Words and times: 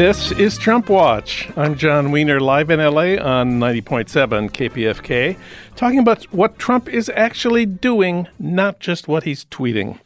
This 0.00 0.32
is 0.32 0.56
Trump 0.56 0.88
Watch. 0.88 1.50
I'm 1.58 1.76
Jon 1.76 2.10
Wiener, 2.10 2.40
live 2.40 2.70
in 2.70 2.80
LA 2.80 3.22
on 3.22 3.60
90.7 3.60 4.50
KPFK, 4.50 5.36
talking 5.76 5.98
about 5.98 6.24
what 6.32 6.58
Trump 6.58 6.88
is 6.88 7.10
actually 7.14 7.66
doing, 7.66 8.26
not 8.38 8.80
just 8.80 9.08
what 9.08 9.24
he's 9.24 9.44
tweeting. 9.44 9.98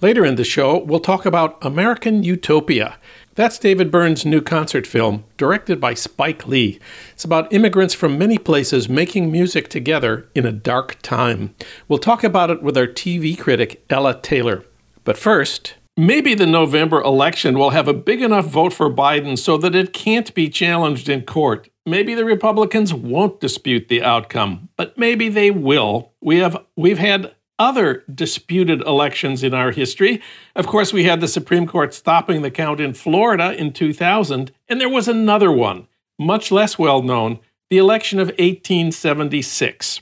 Later 0.00 0.24
in 0.24 0.36
the 0.36 0.42
show, 0.42 0.78
we'll 0.78 1.00
talk 1.00 1.26
about 1.26 1.62
American 1.62 2.22
Utopia. 2.22 2.96
That's 3.34 3.58
David 3.58 3.90
Byrne's 3.90 4.24
new 4.24 4.40
concert 4.40 4.86
film, 4.86 5.24
directed 5.36 5.82
by 5.82 5.92
Spike 5.92 6.46
Lee. 6.46 6.78
It's 7.12 7.24
about 7.24 7.52
immigrants 7.52 7.92
from 7.92 8.16
many 8.16 8.38
places 8.38 8.88
making 8.88 9.30
music 9.30 9.68
together 9.68 10.30
in 10.34 10.46
a 10.46 10.50
dark 10.50 10.96
time. 11.02 11.54
We'll 11.88 11.98
talk 11.98 12.24
about 12.24 12.48
it 12.48 12.62
with 12.62 12.74
our 12.74 12.86
TV 12.86 13.38
critic, 13.38 13.84
Ella 13.90 14.18
Taylor. 14.18 14.64
But 15.04 15.18
first, 15.18 15.74
Maybe 16.00 16.34
the 16.34 16.46
November 16.46 17.02
election 17.02 17.58
will 17.58 17.70
have 17.70 17.86
a 17.86 17.92
big 17.92 18.22
enough 18.22 18.46
vote 18.46 18.72
for 18.72 18.88
Biden 18.88 19.38
so 19.38 19.58
that 19.58 19.74
it 19.74 19.92
can't 19.92 20.32
be 20.32 20.48
challenged 20.48 21.10
in 21.10 21.26
court. 21.26 21.68
Maybe 21.84 22.14
the 22.14 22.24
Republicans 22.24 22.94
won't 22.94 23.38
dispute 23.38 23.88
the 23.88 24.02
outcome, 24.02 24.70
but 24.78 24.96
maybe 24.96 25.28
they 25.28 25.50
will. 25.50 26.12
We 26.22 26.38
have 26.38 26.64
we've 26.74 26.96
had 26.96 27.34
other 27.58 28.02
disputed 28.14 28.80
elections 28.80 29.42
in 29.42 29.52
our 29.52 29.72
history. 29.72 30.22
Of 30.56 30.66
course, 30.66 30.90
we 30.90 31.04
had 31.04 31.20
the 31.20 31.28
Supreme 31.28 31.66
Court 31.66 31.92
stopping 31.92 32.40
the 32.40 32.50
count 32.50 32.80
in 32.80 32.94
Florida 32.94 33.52
in 33.52 33.74
2000, 33.74 34.52
and 34.70 34.80
there 34.80 34.88
was 34.88 35.06
another 35.06 35.52
one, 35.52 35.86
much 36.18 36.50
less 36.50 36.78
well 36.78 37.02
known, 37.02 37.40
the 37.68 37.76
election 37.76 38.18
of 38.18 38.28
1876. 38.28 40.00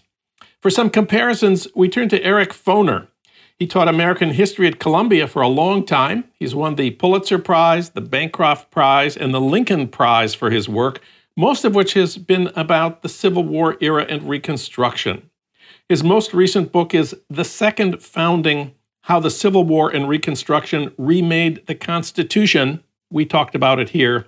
For 0.63 0.71
some 0.71 0.91
comparisons, 0.91 1.67
we 1.75 1.89
turn 1.89 2.09
to 2.11 2.23
Eric 2.23 2.51
Foner, 2.51 3.09
he 3.59 3.67
taught 3.67 3.89
American 3.89 4.31
history 4.31 4.69
at 4.69 4.79
Columbia 4.79 5.27
for 5.27 5.43
a 5.43 5.49
long 5.49 5.85
time. 5.85 6.25
He's 6.35 6.55
won 6.55 6.77
the 6.77 6.93
Pulitzer 6.93 7.39
Prize, 7.39 7.91
the 7.91 8.01
Bancroft 8.01 8.71
Prize, 8.71 9.17
and 9.17 9.35
the 9.35 9.41
Lincoln 9.41 9.89
Prize 9.89 10.33
for 10.35 10.51
his 10.51 10.69
work, 10.69 11.01
most 11.37 11.65
of 11.65 11.75
which 11.75 11.95
has 11.95 12.17
been 12.17 12.53
about 12.55 13.03
the 13.03 13.09
Civil 13.09 13.43
War 13.43 13.77
era 13.81 14.07
and 14.09 14.29
Reconstruction. 14.29 15.29
His 15.89 16.05
most 16.05 16.33
recent 16.33 16.71
book 16.71 16.95
is 16.95 17.17
The 17.29 17.45
Second 17.45 18.01
Founding 18.03 18.75
How 19.03 19.19
the 19.19 19.31
Civil 19.31 19.65
War 19.65 19.91
and 19.91 20.09
Reconstruction 20.09 20.93
Remade 20.97 21.67
the 21.67 21.75
Constitution. 21.75 22.85
We 23.11 23.25
talked 23.25 23.55
about 23.55 23.81
it 23.81 23.89
here. 23.89 24.27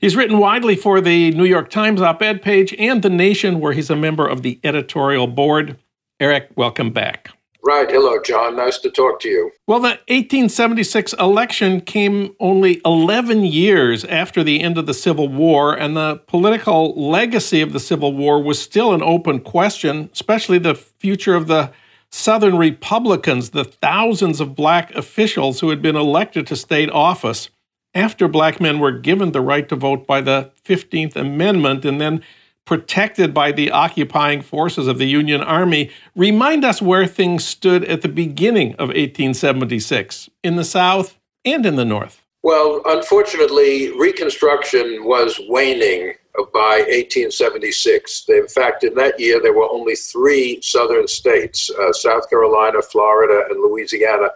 He's 0.00 0.16
written 0.16 0.38
widely 0.38 0.76
for 0.76 1.00
the 1.00 1.32
New 1.32 1.44
York 1.44 1.68
Times 1.68 2.00
op 2.00 2.22
ed 2.22 2.40
page 2.40 2.72
and 2.78 3.02
The 3.02 3.10
Nation, 3.10 3.60
where 3.60 3.72
he's 3.72 3.90
a 3.90 3.96
member 3.96 4.26
of 4.26 4.42
the 4.42 4.58
editorial 4.64 5.26
board. 5.26 5.76
Eric, 6.20 6.50
welcome 6.54 6.92
back. 6.92 7.30
Right. 7.62 7.90
Hello, 7.90 8.20
Jon. 8.22 8.56
Nice 8.56 8.78
to 8.78 8.90
talk 8.90 9.20
to 9.20 9.28
you. 9.28 9.50
Well, 9.66 9.80
the 9.80 9.98
1876 10.08 11.12
election 11.14 11.80
came 11.82 12.34
only 12.40 12.80
11 12.84 13.44
years 13.44 14.04
after 14.04 14.42
the 14.42 14.60
end 14.60 14.78
of 14.78 14.86
the 14.86 14.94
Civil 14.94 15.28
War, 15.28 15.74
and 15.74 15.96
the 15.96 16.16
political 16.26 16.94
legacy 16.94 17.60
of 17.60 17.72
the 17.72 17.80
Civil 17.80 18.14
War 18.14 18.42
was 18.42 18.60
still 18.60 18.94
an 18.94 19.02
open 19.02 19.40
question, 19.40 20.08
especially 20.12 20.58
the 20.58 20.74
future 20.74 21.34
of 21.34 21.48
the 21.48 21.72
Southern 22.10 22.56
Republicans, 22.56 23.50
the 23.50 23.64
thousands 23.64 24.40
of 24.40 24.56
black 24.56 24.94
officials 24.94 25.60
who 25.60 25.70
had 25.70 25.80
been 25.80 25.96
elected 25.96 26.46
to 26.48 26.56
state 26.56 26.90
office 26.90 27.50
after 27.94 28.28
black 28.28 28.60
men 28.60 28.78
were 28.78 28.92
given 28.92 29.32
the 29.32 29.40
right 29.40 29.68
to 29.68 29.76
vote 29.76 30.06
by 30.06 30.20
the 30.20 30.50
15th 30.64 31.16
Amendment 31.16 31.84
and 31.84 32.00
then 32.00 32.22
protected 32.70 33.34
by 33.34 33.50
the 33.50 33.68
occupying 33.72 34.40
forces 34.40 34.86
of 34.86 34.96
the 34.96 35.04
Union 35.04 35.40
Army, 35.40 35.90
remind 36.14 36.64
us 36.64 36.80
where 36.80 37.04
things 37.04 37.44
stood 37.44 37.82
at 37.86 38.02
the 38.02 38.08
beginning 38.08 38.74
of 38.74 38.90
1876 38.90 40.30
in 40.44 40.54
the 40.54 40.62
South 40.62 41.18
and 41.44 41.66
in 41.66 41.74
the 41.74 41.84
North. 41.84 42.24
Well, 42.44 42.80
unfortunately, 42.86 43.90
Reconstruction 43.98 45.02
was 45.02 45.40
waning 45.48 46.12
by 46.54 46.84
1876. 46.86 48.26
In 48.28 48.46
fact, 48.46 48.84
in 48.84 48.94
that 48.94 49.18
year, 49.18 49.42
there 49.42 49.52
were 49.52 49.68
only 49.68 49.96
three 49.96 50.60
southern 50.62 51.08
states 51.08 51.72
uh, 51.72 51.92
South 51.92 52.30
Carolina, 52.30 52.82
Florida, 52.82 53.46
and 53.50 53.60
Louisiana 53.60 54.28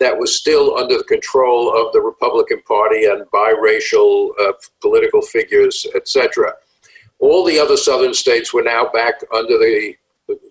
that 0.00 0.16
was 0.16 0.34
still 0.34 0.78
under 0.78 0.96
the 0.96 1.04
control 1.04 1.68
of 1.68 1.92
the 1.92 2.00
Republican 2.00 2.62
Party 2.62 3.04
and 3.04 3.26
biracial 3.26 4.30
uh, 4.40 4.54
political 4.80 5.20
figures, 5.20 5.86
etc. 5.94 6.54
All 7.22 7.44
the 7.44 7.58
other 7.60 7.76
southern 7.76 8.14
states 8.14 8.52
were 8.52 8.64
now 8.64 8.90
back 8.92 9.14
under 9.32 9.56
the, 9.56 9.94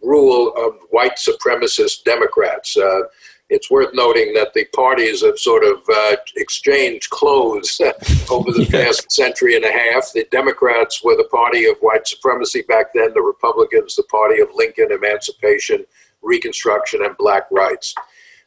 rule 0.03 0.53
of 0.57 0.75
white 0.91 1.17
supremacist 1.17 2.03
Democrats. 2.03 2.77
Uh, 2.77 3.01
it's 3.49 3.71
worth 3.71 3.93
noting 3.93 4.33
that 4.33 4.53
the 4.53 4.65
parties 4.65 5.23
have 5.25 5.39
sort 5.39 5.63
of 5.63 5.77
uh, 5.91 6.15
exchanged 6.35 7.09
clothes 7.09 7.79
over 8.29 8.51
the 8.51 8.67
past 8.69 9.11
century 9.11 9.55
and 9.55 9.65
a 9.65 9.71
half. 9.71 10.11
The 10.13 10.27
Democrats 10.29 11.03
were 11.03 11.15
the 11.15 11.27
party 11.31 11.65
of 11.65 11.77
white 11.79 12.07
supremacy 12.07 12.61
back 12.63 12.93
then, 12.93 13.13
the 13.13 13.21
Republicans, 13.21 13.95
the 13.95 14.03
party 14.03 14.39
of 14.39 14.49
Lincoln, 14.53 14.91
emancipation, 14.91 15.85
Reconstruction, 16.21 17.03
and 17.03 17.17
black 17.17 17.49
rights. 17.49 17.95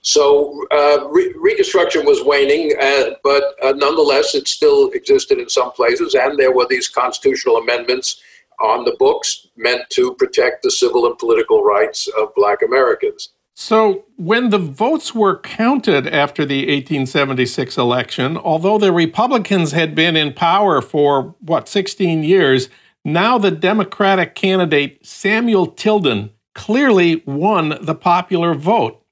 So 0.04 0.66
uh, 0.70 1.09
re- 1.09 1.32
Reconstruction 1.34 2.04
was 2.04 2.22
waning, 2.22 2.72
uh, 2.78 3.15
but 3.25 3.54
uh, 3.62 3.72
nonetheless, 3.72 4.34
it 4.34 4.47
still 4.47 4.91
existed 4.91 5.38
in 5.38 5.48
some 5.48 5.72
places, 5.72 6.15
and 6.15 6.38
there 6.38 6.53
were 6.53 6.66
these 6.69 6.88
constitutional 6.88 7.56
amendments 7.56 8.20
on 8.60 8.84
the 8.84 8.94
books 8.98 9.48
meant 9.56 9.88
to 9.91 10.15
protect 10.15 10.62
the 10.62 10.70
civil 10.70 11.06
and 11.06 11.16
political 11.19 11.65
rights 11.65 12.06
of 12.19 12.34
Black 12.34 12.60
Americans. 12.62 13.31
So, 13.54 14.04
when 14.16 14.50
the 14.50 14.59
votes 14.59 15.15
were 15.15 15.38
counted 15.38 16.06
after 16.06 16.44
the 16.44 16.66
1876 16.66 17.78
election, 17.78 18.36
although 18.36 18.78
the 18.78 18.92
Republicans 18.92 19.72
had 19.72 19.94
been 19.94 20.16
in 20.16 20.34
power 20.34 20.82
for, 20.82 21.34
what, 21.41 21.66
16 21.66 22.25
years, 22.25 22.69
now 23.06 23.38
the 23.38 23.53
Democratic 23.53 24.34
candidate 24.34 25.06
Samuel 25.06 25.66
Tilden 25.66 26.31
clearly 26.54 27.22
won 27.25 27.78
the 27.81 27.94
popular 27.94 28.54
vote. 28.54 29.03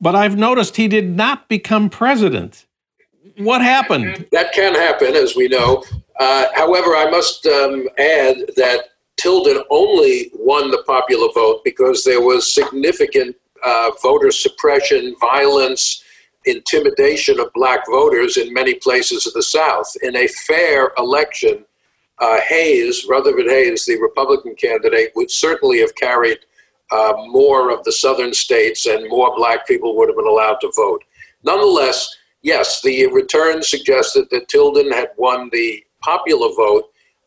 But 0.00 0.14
I've 0.14 0.36
noticed 0.36 0.76
he 0.76 0.88
did 0.88 1.14
not 1.16 1.48
become 1.48 1.90
president. 1.90 2.66
What 3.36 3.62
happened? 3.62 4.26
That 4.32 4.52
can 4.52 4.74
happen, 4.74 5.14
as 5.14 5.36
we 5.36 5.48
know. 5.48 5.84
Uh, 6.18 6.46
however, 6.54 6.96
I 6.96 7.08
must 7.10 7.46
um, 7.46 7.88
add 7.98 8.36
that 8.56 8.84
Tilden 9.16 9.62
only 9.70 10.30
won 10.34 10.70
the 10.70 10.82
popular 10.86 11.28
vote 11.34 11.62
because 11.64 12.04
there 12.04 12.20
was 12.20 12.54
significant 12.54 13.36
uh, 13.62 13.90
voter 14.02 14.30
suppression, 14.30 15.14
violence, 15.20 16.02
intimidation 16.46 17.38
of 17.38 17.52
black 17.52 17.80
voters 17.86 18.36
in 18.38 18.52
many 18.52 18.74
places 18.74 19.26
of 19.26 19.34
the 19.34 19.42
South. 19.42 19.90
In 20.02 20.16
a 20.16 20.26
fair 20.46 20.92
election, 20.96 21.64
uh, 22.18 22.40
Hayes, 22.48 23.06
Rutherford 23.08 23.46
Hayes, 23.46 23.84
the 23.84 24.00
Republican 24.00 24.54
candidate, 24.54 25.12
would 25.16 25.30
certainly 25.30 25.80
have 25.80 25.94
carried 25.94 26.38
uh, 26.90 27.14
more 27.26 27.70
of 27.70 27.84
the 27.84 27.92
southern 27.92 28.34
states 28.34 28.86
and 28.86 29.08
more 29.08 29.34
black 29.36 29.66
people 29.66 29.96
would 29.96 30.08
have 30.08 30.16
been 30.16 30.26
allowed 30.26 30.58
to 30.60 30.72
vote. 30.76 31.02
Nonetheless, 31.44 32.08
yes, 32.42 32.82
the 32.82 33.06
return 33.08 33.62
suggested 33.62 34.26
that 34.30 34.48
Tilden 34.48 34.90
had 34.92 35.10
won 35.16 35.48
the 35.52 35.84
popular 36.02 36.48
vote. 36.56 36.84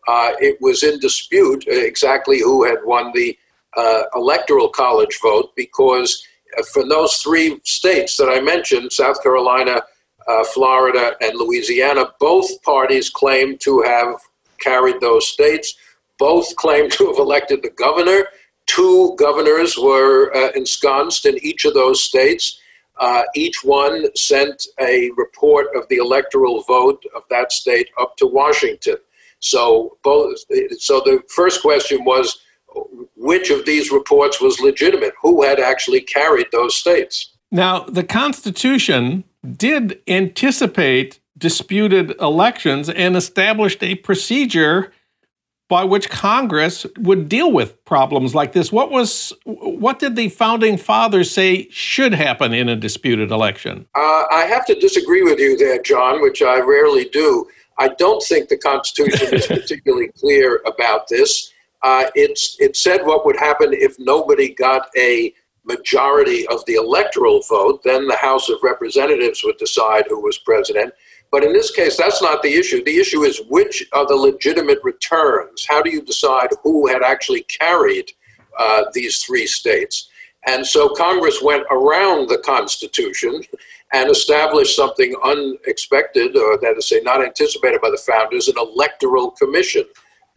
Uh, 0.07 0.33
it 0.39 0.57
was 0.59 0.83
in 0.83 0.99
dispute 0.99 1.63
exactly 1.67 2.39
who 2.39 2.65
had 2.65 2.79
won 2.83 3.11
the 3.13 3.37
uh, 3.77 4.03
electoral 4.15 4.69
college 4.69 5.17
vote 5.21 5.51
because 5.55 6.23
uh, 6.57 6.63
for 6.73 6.87
those 6.87 7.15
three 7.17 7.59
states 7.63 8.17
that 8.17 8.29
I 8.29 8.39
mentioned, 8.41 8.91
South 8.91 9.21
Carolina, 9.23 9.81
uh, 10.27 10.43
Florida, 10.45 11.15
and 11.21 11.35
Louisiana, 11.35 12.05
both 12.19 12.61
parties 12.63 13.09
claimed 13.09 13.61
to 13.61 13.81
have 13.81 14.15
carried 14.59 14.99
those 15.01 15.27
states. 15.27 15.75
Both 16.19 16.55
claimed 16.55 16.91
to 16.93 17.07
have 17.07 17.17
elected 17.17 17.63
the 17.63 17.71
governor 17.71 18.27
Two 18.65 19.15
governors 19.17 19.77
were 19.77 20.35
uh, 20.35 20.51
ensconced 20.55 21.25
in 21.25 21.37
each 21.43 21.65
of 21.65 21.73
those 21.73 22.01
states. 22.01 22.59
Uh, 22.99 23.23
each 23.35 23.63
one 23.63 24.05
sent 24.15 24.65
a 24.79 25.11
report 25.17 25.67
of 25.75 25.87
the 25.89 25.97
electoral 25.97 26.61
vote 26.63 27.03
of 27.15 27.23
that 27.29 27.51
state 27.51 27.89
up 27.99 28.15
to 28.17 28.27
Washington. 28.27 28.97
So, 29.39 29.97
both, 30.03 30.37
so 30.79 31.01
the 31.01 31.21
first 31.27 31.61
question 31.61 32.05
was 32.05 32.39
which 33.15 33.49
of 33.49 33.65
these 33.65 33.91
reports 33.91 34.41
was 34.41 34.59
legitimate? 34.59 35.13
Who 35.21 35.43
had 35.43 35.59
actually 35.59 36.01
carried 36.01 36.47
those 36.51 36.75
states? 36.75 37.33
Now, 37.51 37.81
the 37.81 38.03
Constitution 38.03 39.23
did 39.57 40.01
anticipate 40.07 41.19
disputed 41.37 42.15
elections 42.21 42.89
and 42.89 43.15
established 43.15 43.83
a 43.83 43.95
procedure 43.95 44.91
by 45.69 45.83
which 45.83 46.09
Congress 46.09 46.85
would 46.99 47.29
deal 47.29 47.51
with 47.51 47.83
problems 47.85 48.35
like 48.35 48.51
this. 48.53 48.71
What 48.71 48.91
was 48.91 49.33
what 49.45 49.99
did 49.99 50.15
the 50.15 50.29
founding 50.29 50.77
fathers 50.77 51.31
say 51.31 51.67
should 51.69 52.13
happen 52.13 52.53
in 52.53 52.69
a 52.69 52.75
disputed 52.75 53.31
election? 53.31 53.87
Uh, 53.95 54.25
I 54.31 54.45
have 54.47 54.65
to 54.67 54.75
disagree 54.75 55.23
with 55.23 55.39
you 55.39 55.57
there, 55.57 55.81
Jon, 55.81 56.21
which 56.21 56.41
I 56.41 56.59
rarely 56.59 57.05
do. 57.05 57.47
I 57.79 57.89
don't 57.89 58.21
think 58.21 58.49
the 58.49 58.57
Constitution 58.57 59.33
is 59.33 59.47
particularly 59.59 60.09
clear 60.19 60.61
about 60.65 61.07
this. 61.07 61.51
Uh, 61.81 62.05
it's 62.15 62.55
it 62.59 62.75
said 62.75 63.05
what 63.05 63.25
would 63.25 63.37
happen 63.37 63.73
if 63.73 63.95
nobody 63.99 64.53
got 64.53 64.87
a 64.97 65.33
majority 65.65 66.47
of 66.47 66.63
the 66.65 66.75
electoral 66.75 67.41
vote. 67.49 67.81
Then 67.83 68.07
the 68.07 68.17
House 68.17 68.49
of 68.49 68.57
Representatives 68.63 69.43
would 69.43 69.57
decide 69.57 70.05
who 70.07 70.21
was 70.21 70.37
president. 70.39 70.93
But 71.33 71.43
in 71.43 71.51
this 71.51 71.71
case, 71.71 71.97
that's 71.97 72.21
not 72.21 72.43
the 72.43 72.53
issue. 72.53 72.83
The 72.83 72.99
issue 72.99 73.23
is 73.23 73.41
which 73.49 73.83
are 73.91 74.05
the 74.05 74.15
legitimate 74.15 74.77
returns? 74.83 75.65
How 75.67 75.81
do 75.81 75.89
you 75.89 76.03
decide 76.03 76.49
who 76.61 76.85
had 76.87 77.01
actually 77.01 77.41
carried 77.49 78.11
uh, 78.59 78.83
these 78.93 79.23
three 79.23 79.47
states? 79.47 80.09
And 80.45 80.63
so 80.63 80.89
Congress 80.89 81.41
went 81.41 81.65
around 81.71 82.29
the 82.29 82.37
Constitution 82.45 83.41
and 83.93 84.11
established 84.11 84.75
something 84.75 85.15
unexpected, 85.23 86.37
or 86.37 86.59
that 86.59 86.75
is, 86.77 86.89
say, 86.89 87.01
not 87.01 87.25
anticipated 87.25 87.81
by 87.81 87.89
the 87.89 88.03
founders, 88.05 88.47
an 88.47 88.55
electoral 88.59 89.31
commission 89.31 89.85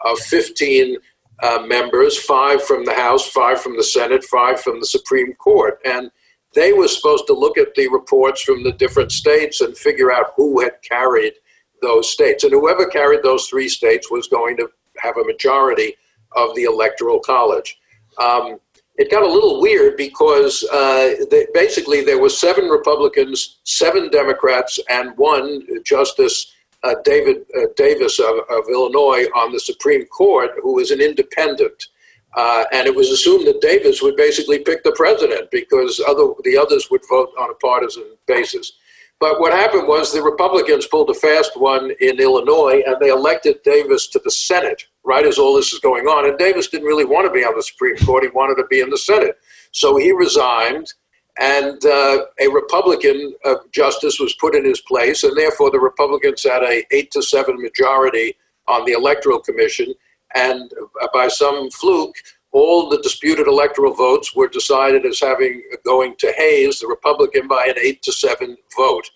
of 0.01 0.19
15 0.21 0.97
uh, 1.43 1.59
members, 1.67 2.17
five 2.17 2.63
from 2.63 2.87
the 2.87 2.95
House, 2.95 3.29
five 3.29 3.61
from 3.61 3.77
the 3.77 3.85
Senate, 3.85 4.25
five 4.25 4.63
from 4.63 4.81
the 4.81 4.87
Supreme 4.87 5.35
Court. 5.35 5.79
And 5.85 6.11
they 6.57 6.73
were 6.73 6.89
supposed 6.89 7.27
to 7.27 7.35
look 7.35 7.59
at 7.59 7.75
the 7.75 7.87
reports 7.89 8.43
from 8.43 8.65
the 8.65 8.73
different 8.73 9.13
states 9.13 9.61
and 9.61 9.77
figure 9.77 10.11
out 10.11 10.33
who 10.37 10.61
had 10.61 10.73
carried 10.83 11.35
those 11.83 12.11
states. 12.11 12.43
And 12.45 12.53
whoever 12.53 12.87
carried 12.87 13.23
those 13.23 13.47
three 13.47 13.69
states 13.69 14.11
was 14.11 14.27
going 14.27 14.57
to 14.57 14.69
have 14.99 15.19
a 15.19 15.25
majority 15.25 15.95
of 16.35 16.55
the 16.57 16.65
Electoral 16.65 17.21
College. 17.21 17.79
Um, 18.19 18.59
it 18.97 19.11
got 19.11 19.23
a 19.23 19.29
little 19.29 19.61
weird 19.61 19.99
because 19.99 20.65
uh, 20.73 21.27
they, 21.31 21.47
basically 21.53 22.03
there 22.03 22.19
were 22.19 22.31
seven 22.31 22.71
Republicans, 22.71 23.59
seven 23.65 24.11
Democrats, 24.11 24.79
and 24.89 25.17
one 25.19 25.63
Justice 25.85 26.55
uh, 26.83 26.95
David 27.05 27.45
uh, 27.55 27.67
Davis 27.77 28.19
of, 28.19 28.37
of, 28.49 28.65
Illinois 28.71 29.25
on 29.35 29.53
the 29.53 29.61
Supreme 29.61 30.07
Court, 30.07 30.53
who 30.63 30.75
was 30.75 30.91
an 30.91 31.01
independent. 31.01 31.89
Uh, 32.37 32.65
and 32.73 32.87
it 32.87 32.95
was 32.95 33.09
assumed 33.09 33.47
that 33.47 33.63
Davis 33.63 34.03
would 34.03 34.15
basically 34.17 34.59
pick 34.59 34.85
the 34.85 34.93
president 34.93 35.51
because 35.51 36.01
other, 36.07 36.29
the 36.45 36.57
others 36.57 36.89
would 36.91 37.01
vote 37.09 37.31
on 37.39 37.51
a 37.51 37.55
partisan 37.55 38.05
basis. 38.27 38.73
But 39.19 39.41
what 39.41 39.55
happened 39.55 39.89
was 39.89 40.13
the 40.13 40.21
Republicans 40.23 40.87
pulled 40.87 41.09
a 41.09 41.15
fast 41.15 41.59
one 41.59 41.93
in 42.01 42.21
Illinois 42.21 42.83
and 42.87 42.97
they 43.01 43.09
elected 43.09 43.63
Davis 43.63 44.09
to 44.09 44.21
the 44.23 44.31
Senate 44.31 44.85
right 45.07 45.25
as 45.25 45.39
all 45.39 45.55
this 45.57 45.73
is 45.73 45.79
going 45.79 46.07
on. 46.07 46.29
And 46.29 46.37
Davis 46.37 46.69
didn't 46.69 46.87
really 46.87 47.05
want 47.05 47.27
to 47.27 47.33
be 47.33 47.45
on 47.45 47.57
the 47.57 47.63
Supreme 47.63 47.97
Court, 47.97 48.25
he 48.25 48.31
wanted 48.31 48.57
to 48.57 48.67
be 48.69 48.81
in 48.81 48.91
the 48.91 48.99
Senate. 48.99 49.39
So 49.71 49.97
he 49.97 50.13
resigned, 50.13 50.93
and 51.39 51.83
uh, 51.87 52.25
a 52.41 52.49
Republican 52.49 53.35
uh, 53.45 53.55
justice 53.73 54.19
was 54.19 54.35
put 54.35 54.55
in 54.55 54.65
his 54.65 54.81
place, 54.81 55.23
and 55.23 55.37
therefore 55.37 55.71
the 55.71 55.81
Republicans 55.81 56.43
had 56.43 56.63
a 56.63 56.85
eight 56.91 57.11
to 57.13 57.23
seven 57.23 57.63
majority 57.63 58.37
on 58.67 58.85
the 58.85 58.93
Electoral 58.93 59.39
Commission 59.39 59.95
and 60.37 60.71
by 61.13 61.29
some 61.29 61.71
fluke, 61.71 62.15
all 62.53 62.89
the 62.89 63.01
disputed 63.03 63.47
electoral 63.47 63.95
votes 63.95 64.37
were 64.37 64.49
decided 64.49 65.05
as 65.07 65.19
having 65.19 65.63
going 65.85 66.15
to 66.19 66.33
Hayes, 66.37 66.79
the 66.79 66.87
Republican, 66.87 67.49
by 67.49 67.67
an 67.67 67.75
eight 67.81 68.03
to 68.03 68.13
seven 68.13 68.57
vote. 68.77 69.11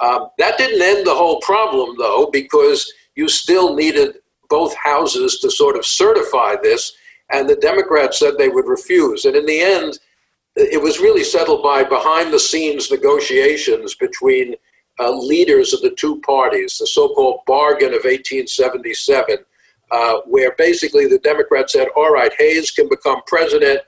Um, 0.00 0.28
that 0.38 0.58
didn't 0.58 0.82
end 0.82 1.06
the 1.06 1.14
whole 1.14 1.40
problem, 1.40 1.96
though, 1.98 2.30
because 2.32 2.90
you 3.14 3.28
still 3.28 3.74
needed 3.74 4.16
both 4.48 4.74
houses 4.74 5.38
to 5.40 5.50
sort 5.50 5.76
of 5.76 5.86
certify 5.86 6.56
this, 6.62 6.92
and 7.30 7.48
the 7.48 7.56
Democrats 7.56 8.18
said 8.18 8.34
they 8.36 8.48
would 8.48 8.66
refuse. 8.66 9.24
And 9.24 9.36
in 9.36 9.46
the 9.46 9.60
end, 9.60 9.98
it 10.56 10.82
was 10.82 10.98
really 10.98 11.24
settled 11.24 11.62
by 11.62 11.84
behind 11.84 12.32
the 12.32 12.38
scenes 12.38 12.90
negotiations 12.90 13.94
between 13.94 14.54
uh, 14.98 15.10
leaders 15.10 15.72
of 15.72 15.80
the 15.82 15.94
two 15.96 16.20
parties, 16.20 16.78
the 16.78 16.86
so 16.86 17.08
called 17.14 17.40
bargain 17.46 17.88
of 17.88 18.04
1877 18.04 19.38
uh, 19.90 20.20
where 20.26 20.54
basically 20.56 21.06
the 21.06 21.18
Democrats 21.18 21.72
said, 21.72 21.88
all 21.96 22.12
right, 22.12 22.32
Hayes 22.38 22.70
can 22.70 22.88
become 22.88 23.20
president. 23.26 23.80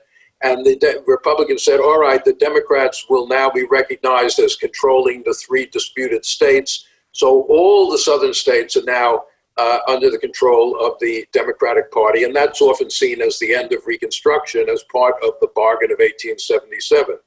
And 0.43 0.63
the 0.65 0.75
De- 0.75 1.01
Republicans 1.07 1.65
said, 1.65 1.79
all 1.79 1.99
right, 1.99 2.23
the 2.23 2.33
Democrats 2.33 3.05
will 3.09 3.27
now 3.27 3.49
be 3.49 3.65
recognized 3.69 4.39
as 4.39 4.55
controlling 4.55 5.23
the 5.23 5.33
three 5.33 5.65
disputed 5.65 6.25
states. 6.25 6.85
So 7.11 7.41
all 7.49 7.89
the 7.89 7.97
southern 7.97 8.33
states 8.33 8.77
are 8.77 8.83
now 8.83 9.23
uh, 9.57 9.79
under 9.87 10.11
the 10.11 10.19
control 10.19 10.79
of 10.79 10.93
the 10.99 11.25
Democratic 11.33 11.91
Party. 11.91 12.23
And 12.23 12.35
that's 12.35 12.61
often 12.61 12.89
seen 12.91 13.21
as 13.21 13.39
the 13.39 13.55
end 13.55 13.73
of 13.73 13.85
Reconstruction 13.87 14.69
as 14.69 14.83
part 14.91 15.15
of 15.23 15.31
the 15.41 15.49
bargain 15.55 15.91
of 15.91 15.97
1877. 15.97 17.17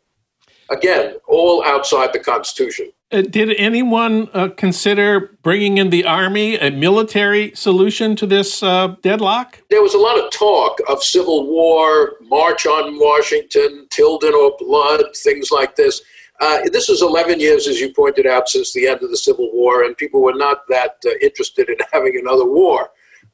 Again, 0.71 1.17
all 1.27 1.65
outside 1.65 2.13
the 2.13 2.21
Constitution. 2.21 2.93
Uh, 3.13 3.23
did 3.23 3.53
anyone 3.59 4.29
uh, 4.33 4.49
consider 4.57 5.37
bringing 5.43 5.79
in 5.79 5.91
the 5.91 6.05
army, 6.05 6.57
a 6.57 6.71
military 6.71 7.53
solution 7.57 8.15
to 8.15 8.25
this 8.25 8.63
uh, 8.63 8.95
deadlock? 9.03 9.61
There 9.69 9.83
was 9.83 9.95
a 9.95 9.99
lot 9.99 10.17
of 10.17 10.31
talk 10.31 10.79
of 10.89 11.03
civil 11.03 11.49
war, 11.49 12.13
march 12.23 12.67
on 12.67 12.97
Washington, 13.01 13.89
Tilden 13.91 14.33
or 14.33 14.55
blood, 14.61 15.03
things 15.17 15.51
like 15.51 15.75
this. 15.75 16.01
Uh, 16.41 16.61
this 16.73 16.89
is 16.89 17.03
11 17.03 17.41
years, 17.41 17.67
as 17.67 17.81
you 17.81 17.93
pointed 17.93 18.29
out, 18.29 18.49
since 18.49 18.73
the 18.73 18.87
end 18.87 19.03
of 19.03 19.11
the 19.11 19.17
Civil 19.17 19.51
War, 19.53 19.83
and 19.83 19.97
people 19.97 20.23
were 20.23 20.35
not 20.35 20.59
that 20.69 20.97
uh, 21.05 21.11
interested 21.21 21.69
in 21.69 21.77
having 21.93 22.17
another 22.17 22.47
war. 22.47 22.91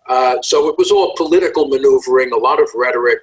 Uh, 0.08 0.40
so 0.40 0.68
it 0.68 0.78
was 0.78 0.90
all 0.90 1.14
political 1.16 1.68
maneuvering, 1.68 2.32
a 2.32 2.36
lot 2.36 2.62
of 2.62 2.68
rhetoric. 2.74 3.20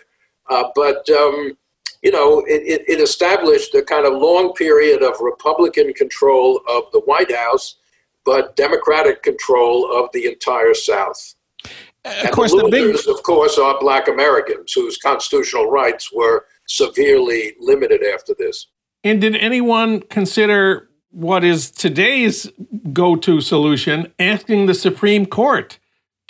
but 0.48 1.10
um, 1.10 1.58
you 2.02 2.12
know, 2.12 2.40
it, 2.48 2.84
it, 2.88 3.00
established 3.00 3.74
a 3.76 3.82
kind 3.82 4.06
of 4.06 4.14
long 4.14 4.54
period 4.54 5.02
of 5.02 5.14
Republican 5.22 5.94
control 5.94 6.62
of 6.68 6.84
the 6.92 7.00
White 7.02 7.34
House, 7.34 7.76
but 8.26 8.56
Democratic 8.58 9.24
control 9.24 9.90
of 9.92 10.10
the 10.12 10.26
entire 10.26 10.74
South. 10.74 11.36
Of 12.06 12.12
and 12.26 12.32
course, 12.32 12.52
the, 12.52 12.58
the 12.58 12.70
big... 12.70 12.96
of 13.08 13.24
course, 13.24 13.58
are 13.58 13.80
Black 13.80 14.10
Americans 14.10 14.74
whose 14.74 14.98
constitutional 14.98 15.70
rights 15.72 16.12
were 16.14 16.46
severely 16.68 17.54
limited 17.60 18.04
after 18.04 18.36
this. 18.38 18.68
And 19.06 19.22
did 19.22 19.38
anyone 19.38 20.02
consider 20.02 20.90
what 21.12 21.44
is 21.44 21.72
today's 21.72 22.52
go-to 22.92 23.40
solution, 23.40 24.12
asking 24.20 24.66
the 24.66 24.74
Supreme 24.74 25.26
Court 25.26 25.78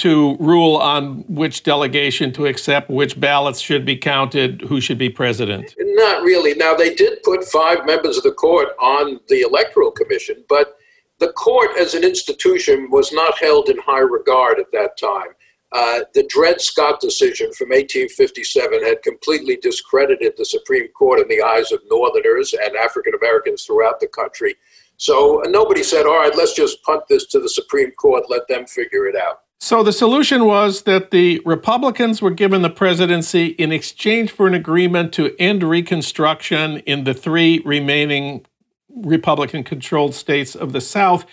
to 0.04 0.36
rule 0.38 0.76
on 0.76 1.24
which 1.30 1.64
delegation 1.64 2.34
to 2.34 2.46
accept, 2.46 2.90
which 2.90 3.18
ballots 3.18 3.62
should 3.62 3.86
be 3.86 3.96
counted, 3.96 4.60
who 4.64 4.82
should 4.82 4.98
be 4.98 5.10
president? 5.10 5.74
Not 5.80 6.24
really. 6.24 6.54
Now, 6.56 6.74
they 6.74 6.94
did 6.94 7.24
put 7.24 7.46
five 7.46 7.86
members 7.86 8.18
of 8.18 8.24
the 8.24 8.34
court 8.34 8.76
on 8.82 9.22
the 9.30 9.44
Electoral 9.44 9.92
Commission, 9.92 10.44
but 10.50 10.76
the 11.20 11.32
court 11.32 11.70
as 11.80 11.94
an 11.94 12.04
institution 12.04 12.90
was 12.92 13.14
not 13.14 13.38
held 13.40 13.70
in 13.70 13.78
high 13.78 14.02
regard 14.02 14.60
at 14.60 14.74
that 14.74 14.98
time. 14.98 15.30
Uh, 15.72 16.02
the 16.14 16.28
Dred 16.28 16.60
Scott 16.60 17.00
decision 17.00 17.54
from 17.54 17.70
1857 17.70 18.84
had 18.84 19.02
completely 19.04 19.56
discredited 19.56 20.34
the 20.36 20.44
Supreme 20.44 20.90
Court 20.90 21.22
in 21.22 21.30
the 21.30 21.42
eyes 21.42 21.72
of 21.72 21.80
Northerners 21.90 22.54
and 22.54 22.76
African 22.76 23.14
Americans 23.16 23.64
throughout 23.64 24.02
the 24.02 24.08
country. 24.08 24.56
So 24.98 25.42
nobody 25.48 25.82
said, 25.82 26.06
all 26.06 26.20
right, 26.20 26.36
let's 26.36 26.54
just 26.54 26.84
punt 26.84 27.04
this 27.08 27.26
to 27.28 27.40
the 27.40 27.48
Supreme 27.48 27.92
Court, 27.92 28.26
let 28.28 28.50
them 28.50 28.66
figure 28.66 29.08
it 29.08 29.16
out. 29.16 29.44
So 29.64 29.82
the 29.82 29.94
solution 29.94 30.44
was 30.44 30.82
that 30.82 31.12
the 31.12 31.42
Republicans 31.46 32.22
were 32.22 32.32
given 32.32 32.64
the 32.64 32.70
presidency 32.70 33.46
in 33.46 33.72
exchange 33.72 34.30
for 34.30 34.46
an 34.46 34.54
agreement 34.54 35.14
to 35.14 35.34
end 35.40 35.64
Reconstruction 35.64 36.80
in 36.80 37.06
the 37.06 37.14
three 37.14 37.62
remaining 37.64 38.46
Republican 38.94 39.64
controlled 39.64 40.16
states 40.16 40.54
of 40.54 40.74
the 40.74 40.82
South. 40.82 41.26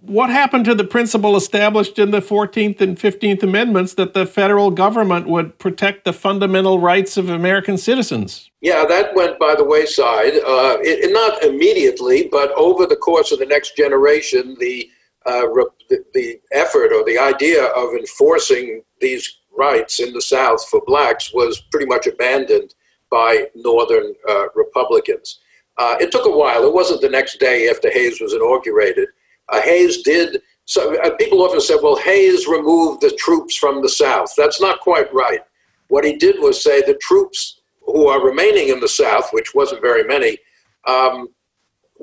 What 0.00 0.30
happened 0.30 0.64
to 0.64 0.74
the 0.74 0.84
principle 0.84 1.36
established 1.36 1.98
in 1.98 2.10
the 2.10 2.22
14th 2.22 2.80
and 2.80 2.96
15th 2.96 3.42
Amendments 3.42 3.92
that 3.96 4.14
the 4.14 4.24
federal 4.24 4.70
government 4.70 5.28
would 5.28 5.58
protect 5.58 6.06
the 6.06 6.14
fundamental 6.14 6.80
rights 6.80 7.18
of 7.18 7.28
American 7.28 7.76
citizens? 7.76 8.50
Yeah, 8.62 8.86
that 8.86 9.14
went 9.14 9.38
by 9.38 9.56
the 9.56 9.64
wayside. 9.64 10.36
Uh, 10.36 10.78
it, 10.80 11.12
not 11.12 11.44
immediately, 11.44 12.30
but 12.32 12.50
over 12.52 12.86
the 12.86 12.96
course 12.96 13.30
of 13.30 13.40
the 13.40 13.46
next 13.46 13.76
generation, 13.76 14.56
the 14.58 14.88
uh, 15.26 15.46
the, 15.88 16.40
effort 16.52 16.92
or 16.92 17.04
the 17.04 17.18
idea 17.18 17.64
of 17.66 17.94
enforcing 17.94 18.82
these 19.00 19.40
rights 19.56 20.00
in 20.00 20.12
the 20.12 20.22
South 20.22 20.66
for 20.68 20.80
blacks 20.86 21.32
was 21.32 21.60
pretty 21.70 21.86
much 21.86 22.06
abandoned 22.06 22.74
by 23.10 23.46
Northern 23.54 24.14
uh, 24.28 24.46
Republicans. 24.54 25.40
Uh, 25.78 25.96
it 26.00 26.10
took 26.12 26.26
a 26.26 26.30
while. 26.30 26.64
It 26.64 26.72
wasn't 26.72 27.00
the 27.00 27.08
next 27.08 27.38
day 27.38 27.68
after 27.68 27.90
Hayes 27.90 28.20
was 28.20 28.32
inaugurated. 28.32 29.08
Uh, 29.48 29.60
Hayes 29.62 30.02
did. 30.02 30.40
So 30.66 31.00
uh, 31.02 31.10
people 31.16 31.42
often 31.42 31.60
said, 31.60 31.78
"Well, 31.82 31.96
Hayes 31.96 32.46
removed 32.46 33.02
the 33.02 33.14
troops 33.18 33.56
from 33.56 33.82
the 33.82 33.88
South." 33.88 34.32
That's 34.36 34.60
not 34.60 34.80
quite 34.80 35.12
right. 35.12 35.40
What 35.88 36.04
he 36.04 36.16
did 36.16 36.36
was 36.40 36.62
say 36.62 36.80
the 36.80 36.98
troops 37.02 37.60
who 37.82 38.08
are 38.08 38.24
remaining 38.24 38.68
in 38.68 38.80
the 38.80 38.88
South, 38.88 39.28
which 39.32 39.54
wasn't 39.54 39.82
very 39.82 40.04
many, 40.04 40.38
um, 40.86 41.28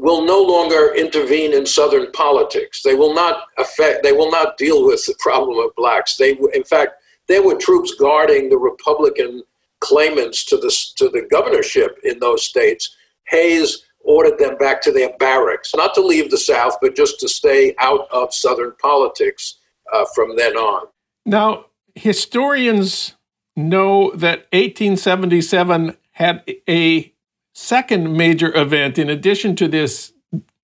will 0.01 0.25
no 0.25 0.41
longer 0.41 0.95
intervene 0.95 1.53
in 1.53 1.63
Southern 1.63 2.11
politics. 2.11 2.81
They 2.81 2.95
will 2.95 3.13
not 3.13 3.43
affect. 3.59 4.01
They 4.01 4.13
will 4.13 4.31
not 4.31 4.57
deal 4.57 4.83
with 4.83 5.05
the 5.05 5.13
problem 5.19 5.63
of 5.63 5.75
blacks. 5.75 6.17
They, 6.17 6.31
in 6.55 6.63
fact, 6.63 6.93
there 7.27 7.43
were 7.43 7.55
troops 7.55 7.93
guarding 7.93 8.49
the 8.49 8.57
Republican 8.57 9.43
claimants 9.79 10.43
to 10.45 10.57
the 10.57 10.75
to 10.95 11.07
the 11.07 11.27
governorship 11.29 11.99
in 12.03 12.17
those 12.17 12.43
states. 12.43 12.95
Hayes 13.27 13.85
ordered 13.99 14.39
them 14.39 14.57
back 14.57 14.81
to 14.81 14.91
their 14.91 15.15
barracks, 15.19 15.75
not 15.75 15.93
to 15.93 16.01
leave 16.01 16.31
the 16.31 16.37
South, 16.37 16.77
but 16.81 16.95
just 16.95 17.19
to 17.19 17.29
stay 17.29 17.75
out 17.77 18.07
of 18.11 18.33
Southern 18.33 18.73
politics 18.81 19.59
uh, 19.93 20.05
from 20.15 20.35
then 20.35 20.55
on. 20.55 20.87
Now, 21.27 21.65
historians 21.93 23.13
know 23.55 24.09
that 24.15 24.47
1877 24.51 25.95
had 26.13 26.43
a 26.67 27.13
second 27.53 28.15
major 28.15 28.55
event, 28.55 28.97
in 28.97 29.09
addition 29.09 29.55
to 29.57 29.67
this 29.67 30.13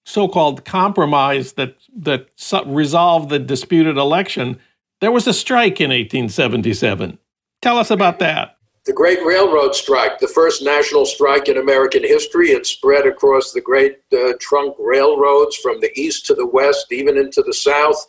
so-called 0.05 0.63
compromise 0.63 1.53
that 1.53 1.75
that 1.97 2.29
resolved 2.65 3.29
the 3.29 3.39
disputed 3.39 3.97
election, 3.97 4.57
there 5.01 5.11
was 5.11 5.27
a 5.27 5.33
strike 5.33 5.81
in 5.81 5.89
1877. 5.89 7.17
Tell 7.61 7.77
us 7.77 7.91
about 7.91 8.19
that. 8.19 8.57
The 8.85 8.93
Great 8.93 9.19
Railroad 9.25 9.75
Strike, 9.75 10.19
the 10.19 10.29
first 10.29 10.63
national 10.63 11.05
strike 11.05 11.49
in 11.49 11.57
American 11.57 12.03
history. 12.03 12.51
It 12.51 12.65
spread 12.65 13.05
across 13.05 13.51
the 13.51 13.59
great 13.59 13.97
uh, 14.13 14.33
trunk 14.39 14.75
railroads 14.79 15.57
from 15.57 15.81
the 15.81 15.91
east 15.99 16.25
to 16.27 16.35
the 16.35 16.47
west, 16.47 16.93
even 16.93 17.17
into 17.17 17.41
the 17.41 17.53
south. 17.53 18.05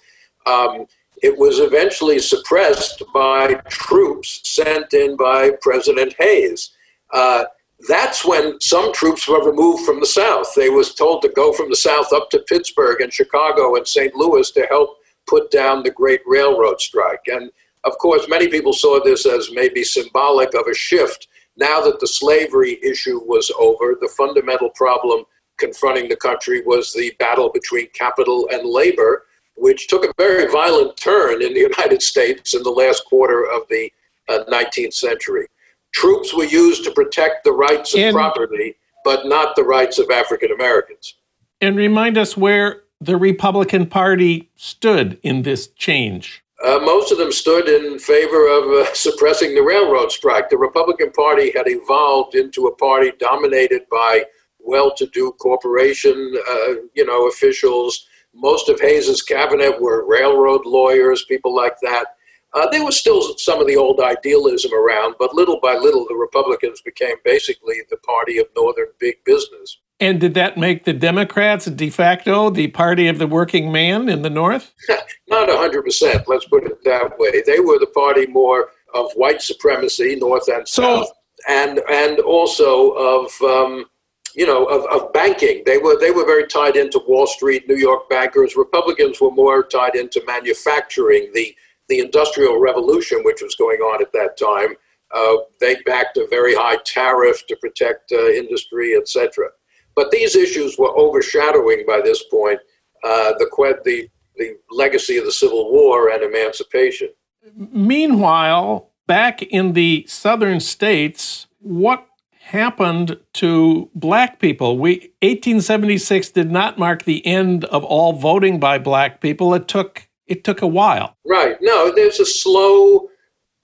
Um, 0.47 0.87
it 1.21 1.37
was 1.37 1.59
eventually 1.59 2.21
suppressed 2.21 3.03
by 3.13 3.55
troops 3.69 4.41
sent 4.45 4.93
in 4.93 5.17
by 5.17 5.51
President 5.61 6.15
Hayes. 6.19 6.71
Uh, 7.13 7.45
that's 7.87 8.25
when 8.25 8.61
some 8.61 8.93
troops 8.93 9.29
were 9.29 9.45
removed 9.45 9.85
from 9.85 10.01
the 10.01 10.07
South. 10.07 10.53
They 10.57 10.69
was 10.69 10.95
told 10.95 11.23
to 11.23 11.29
go 11.29 11.53
from 11.53 11.71
the 11.71 11.77
South 11.77 12.13
up 12.13 12.29
to 12.31 12.41
Pittsburgh 12.41 13.01
and 13.01 13.13
Chicago 13.13 13.77
and 13.77 13.87
St. 13.87 14.15
Louis 14.15 14.51
to 14.53 14.67
help 14.69 14.97
put 15.29 15.51
down 15.51 15.83
the 15.83 15.91
Great 15.91 16.21
Railroad 16.27 16.81
Strike. 16.81 17.27
And 17.29 17.51
of 17.85 17.97
course, 17.99 18.27
many 18.29 18.49
people 18.49 18.73
saw 18.73 18.99
this 19.03 19.27
as 19.27 19.51
maybe 19.53 19.85
symbolic 19.85 20.55
of 20.55 20.67
a 20.67 20.75
shift. 20.75 21.29
Now 21.57 21.81
that 21.83 22.01
the 22.01 22.07
slavery 22.07 22.81
issue 22.83 23.21
was 23.25 23.53
over, 23.59 23.97
the 24.01 24.13
fundamental 24.17 24.71
problem 24.71 25.25
confronting 25.59 26.09
the 26.09 26.17
country 26.17 26.63
was 26.63 26.93
the 26.93 27.13
battle 27.19 27.51
between 27.51 27.89
capital 27.91 28.49
and 28.53 28.69
labor, 28.69 29.25
which 29.57 29.87
took 29.87 30.05
a 30.05 30.13
very 30.19 30.51
violent 30.51 30.97
turn 30.97 31.43
in 31.43 31.55
the 31.55 31.61
United 31.77 32.03
States 32.03 32.55
in 32.55 32.63
the 32.65 32.71
last 32.71 33.05
quarter 33.05 33.45
of 33.45 33.63
the 33.69 33.93
uh, 34.29 34.41
19th 34.49 34.95
century 34.95 35.47
troops 35.93 36.35
were 36.35 36.45
used 36.45 36.85
to 36.85 36.91
protect 36.91 37.45
the 37.45 37.53
rights 37.53 37.95
of 37.95 38.01
and, 38.01 38.15
property, 38.15 38.77
but 39.05 39.27
not 39.27 39.57
the 39.57 39.65
rights 39.65 39.99
of 39.99 40.11
African 40.11 40.53
Americans. 40.53 41.15
And 41.61 41.77
remind 41.77 42.17
us 42.17 42.37
where 42.37 42.83
the 43.01 43.17
Republican 43.17 43.87
Party 43.87 44.51
stood 44.57 45.19
in 45.23 45.43
this 45.43 45.69
change. 45.69 46.43
Uh, 46.65 46.81
most 46.81 47.13
of 47.13 47.19
them 47.19 47.31
stood 47.31 47.69
in 47.69 47.99
favor 47.99 48.49
of 48.49 48.65
uh, 48.65 48.87
suppressing 48.95 49.55
the 49.55 49.63
railroad 49.63 50.11
strike. 50.11 50.51
The 50.51 50.59
Republican 50.59 51.13
Party 51.13 51.53
had 51.53 51.69
evolved 51.69 52.35
into 52.35 52.67
a 52.67 52.75
party 52.75 53.13
dominated 53.19 53.83
by 53.91 54.25
well-to-do 54.59 55.33
corporation, 55.41 56.35
uh, 56.51 56.75
you 56.95 57.07
know, 57.07 57.29
officials. 57.29 58.07
Most 58.35 58.69
of 58.69 58.81
Hayes's 58.81 59.23
cabinet 59.23 59.81
were 59.81 60.07
railroad 60.07 60.67
lawyers, 60.67 61.25
people 61.25 61.55
like 61.55 61.77
that. 61.83 62.07
Uh, 62.55 62.69
there 62.71 62.85
was 62.85 62.99
still 62.99 63.37
some 63.37 63.61
of 63.61 63.67
the 63.67 63.77
old 63.77 64.01
idealism 64.01 64.73
around, 64.73 65.15
but 65.19 65.35
little 65.35 65.61
by 65.61 65.75
little, 65.75 66.07
the 66.09 66.15
Republicans 66.15 66.81
became 66.81 67.17
basically 67.25 67.77
the 67.91 67.97
party 67.99 68.39
of 68.39 68.47
Northern 68.57 68.87
big 68.99 69.23
business. 69.25 69.79
And 70.01 70.21
did 70.21 70.35
that 70.35 70.57
make 70.57 70.85
the 70.85 70.93
Democrats 70.93 71.67
de 71.67 71.91
facto 71.91 72.51
the 72.51 72.69
party 72.69 73.09
of 73.09 73.19
the 73.19 73.27
working 73.27 73.71
man 73.71 74.09
in 74.09 74.23
the 74.23 74.31
North? 74.31 74.73
Not 75.29 75.49
100%, 75.49 76.25
let's 76.27 76.47
put 76.47 76.65
it 76.65 76.83
that 76.85 77.19
way. 77.19 77.43
They 77.45 77.61
were 77.61 77.79
the 77.79 77.91
party 77.95 78.27
more 78.27 78.71
of 78.95 79.13
white 79.15 79.43
supremacy, 79.43 80.17
North 80.17 80.49
and 80.49 80.67
South, 80.67 81.07
so, 81.07 81.13
and, 81.49 81.81
and 81.91 82.21
also 82.21 82.93
of. 82.93 83.31
Um, 83.43 83.87
you 84.35 84.47
know, 84.47 84.67
of, 84.67 84.85
of 84.93 85.13
banking. 85.13 85.63
They 85.67 85.79
were 85.79 85.99
they 85.99 86.13
were 86.13 86.25
very 86.25 86.47
tied 86.47 86.77
into 86.77 87.01
Wall 87.09 87.27
Street, 87.27 87.67
New 87.67 87.77
York 87.77 88.09
bankers. 88.09 88.55
Republicans 88.57 89.21
were 89.21 89.33
more 89.33 89.65
tied 89.65 89.97
into 89.97 90.23
manufacturing, 90.27 91.31
the 91.35 91.57
the 91.89 92.01
Industrial 92.01 92.61
Revolution, 92.61 93.21
which 93.25 93.43
was 93.43 93.55
going 93.55 93.79
on 93.81 94.03
at 94.03 94.13
that 94.13 94.37
time, 94.37 94.75
uh, 95.15 95.37
they 95.61 95.77
backed 95.87 96.17
a 96.17 96.27
very 96.29 96.55
high 96.55 96.79
tariff 96.85 97.47
to 97.47 97.57
protect 97.57 98.13
uh, 98.13 98.29
industry, 98.29 98.95
etc. 98.95 99.49
But 99.95 100.11
these 100.11 100.37
issues 100.37 100.79
were 100.79 100.97
overshadowing 100.97 101.85
by 101.87 102.01
this 102.03 102.23
point 102.25 102.61
uh, 103.05 103.33
the, 103.39 103.49
the, 103.85 104.09
the 104.37 104.57
legacy 104.71 105.17
of 105.17 105.25
the 105.25 105.33
Civil 105.33 105.73
War 105.73 106.11
and 106.11 106.23
emancipation. 106.23 107.09
Meanwhile, 107.55 108.91
back 109.07 109.43
in 109.43 109.73
the 109.73 110.05
southern 110.07 110.61
states, 110.61 111.47
what 111.61 112.07
happened 112.41 113.19
to 113.35 113.91
black 113.95 114.41
people? 114.41 114.79
We 114.79 115.13
1876 115.23 116.31
did 116.31 116.51
not 116.51 116.79
mark 116.79 117.05
the 117.05 117.27
end 117.27 117.65
of 117.67 117.85
all 117.85 118.13
voting 118.13 118.59
by 118.61 118.79
black 118.79 119.21
people. 119.21 119.55
It 119.55 119.69
took 119.69 120.08
it 120.29 120.45
took 120.45 120.63
a 120.63 120.67
while. 120.67 121.17
Right. 121.27 121.57
No, 121.61 121.93
there's 121.95 122.21
a 122.21 122.27
slow 122.27 123.09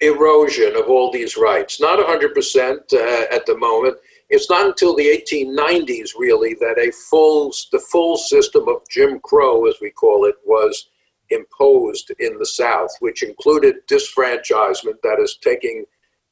erosion 0.00 0.74
of 0.76 0.88
all 0.88 1.10
these 1.10 1.36
rights. 1.36 1.80
Not 1.80 1.98
100% 1.98 2.92
uh, 2.92 3.34
at 3.34 3.46
the 3.46 3.56
moment. 3.56 3.96
It's 4.30 4.50
not 4.50 4.66
until 4.66 4.96
the 4.96 5.06
1890s, 5.06 6.10
really, 6.18 6.54
that 6.54 6.78
a 6.78 6.90
full, 7.10 7.52
the 7.70 7.78
full 7.78 8.16
system 8.16 8.68
of 8.68 8.82
Jim 8.90 9.20
Crow, 9.20 9.66
as 9.66 9.76
we 9.80 9.90
call 9.90 10.24
it, 10.24 10.36
was 10.44 10.88
imposed 11.30 12.10
in 12.18 12.38
the 12.38 12.46
South, 12.46 12.90
which 13.00 13.22
included 13.22 13.86
disfranchisement, 13.86 15.00
that 15.02 15.18
is, 15.20 15.36
taking 15.40 15.84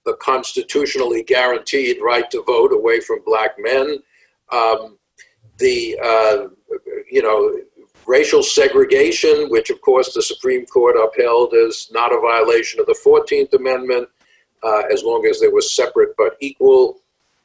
the 0.04 0.14
constitutionally 0.14 1.22
guaranteed 1.22 1.98
right 2.02 2.30
to 2.30 2.42
vote 2.44 2.72
away 2.72 3.00
from 3.00 3.20
black 3.24 3.52
men. 3.58 3.98
Um, 4.50 4.98
the, 5.58 5.98
uh, 6.02 6.48
you 7.10 7.22
know, 7.22 7.54
racial 8.06 8.42
segregation, 8.42 9.48
which 9.48 9.70
of 9.70 9.80
course 9.80 10.14
the 10.14 10.22
Supreme 10.22 10.66
Court 10.66 10.96
upheld 10.96 11.54
as 11.54 11.88
not 11.92 12.12
a 12.12 12.20
violation 12.20 12.80
of 12.80 12.86
the 12.86 12.98
14th 13.04 13.52
Amendment, 13.54 14.08
uh, 14.62 14.82
as 14.92 15.02
long 15.02 15.26
as 15.26 15.40
there 15.40 15.50
was 15.52 15.74
separate 15.74 16.14
but 16.16 16.36
equal. 16.40 16.98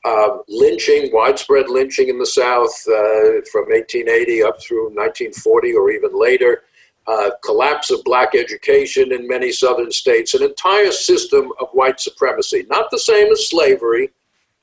Uh, 0.06 0.38
lynching, 0.48 1.10
widespread 1.12 1.70
lynching 1.70 2.08
in 2.08 2.18
the 2.18 2.26
South 2.26 2.72
uh, 2.88 3.42
from 3.52 3.66
1880 3.68 4.44
up 4.44 4.62
through 4.62 4.86
1940 4.96 5.74
or 5.74 5.92
even 5.92 6.18
later. 6.18 6.64
Uh, 7.08 7.32
collapse 7.44 7.90
of 7.90 8.04
black 8.04 8.36
education 8.36 9.14
in 9.14 9.28
many 9.28 9.52
southern 9.52 9.92
states, 9.92 10.34
an 10.34 10.44
entire 10.44 10.92
system 10.92 11.52
of 11.60 11.70
white 11.72 12.00
supremacy. 12.00 12.66
Not 12.70 12.92
the 12.92 13.00
same 13.00 13.32
as 13.32 13.50
slavery. 13.50 14.10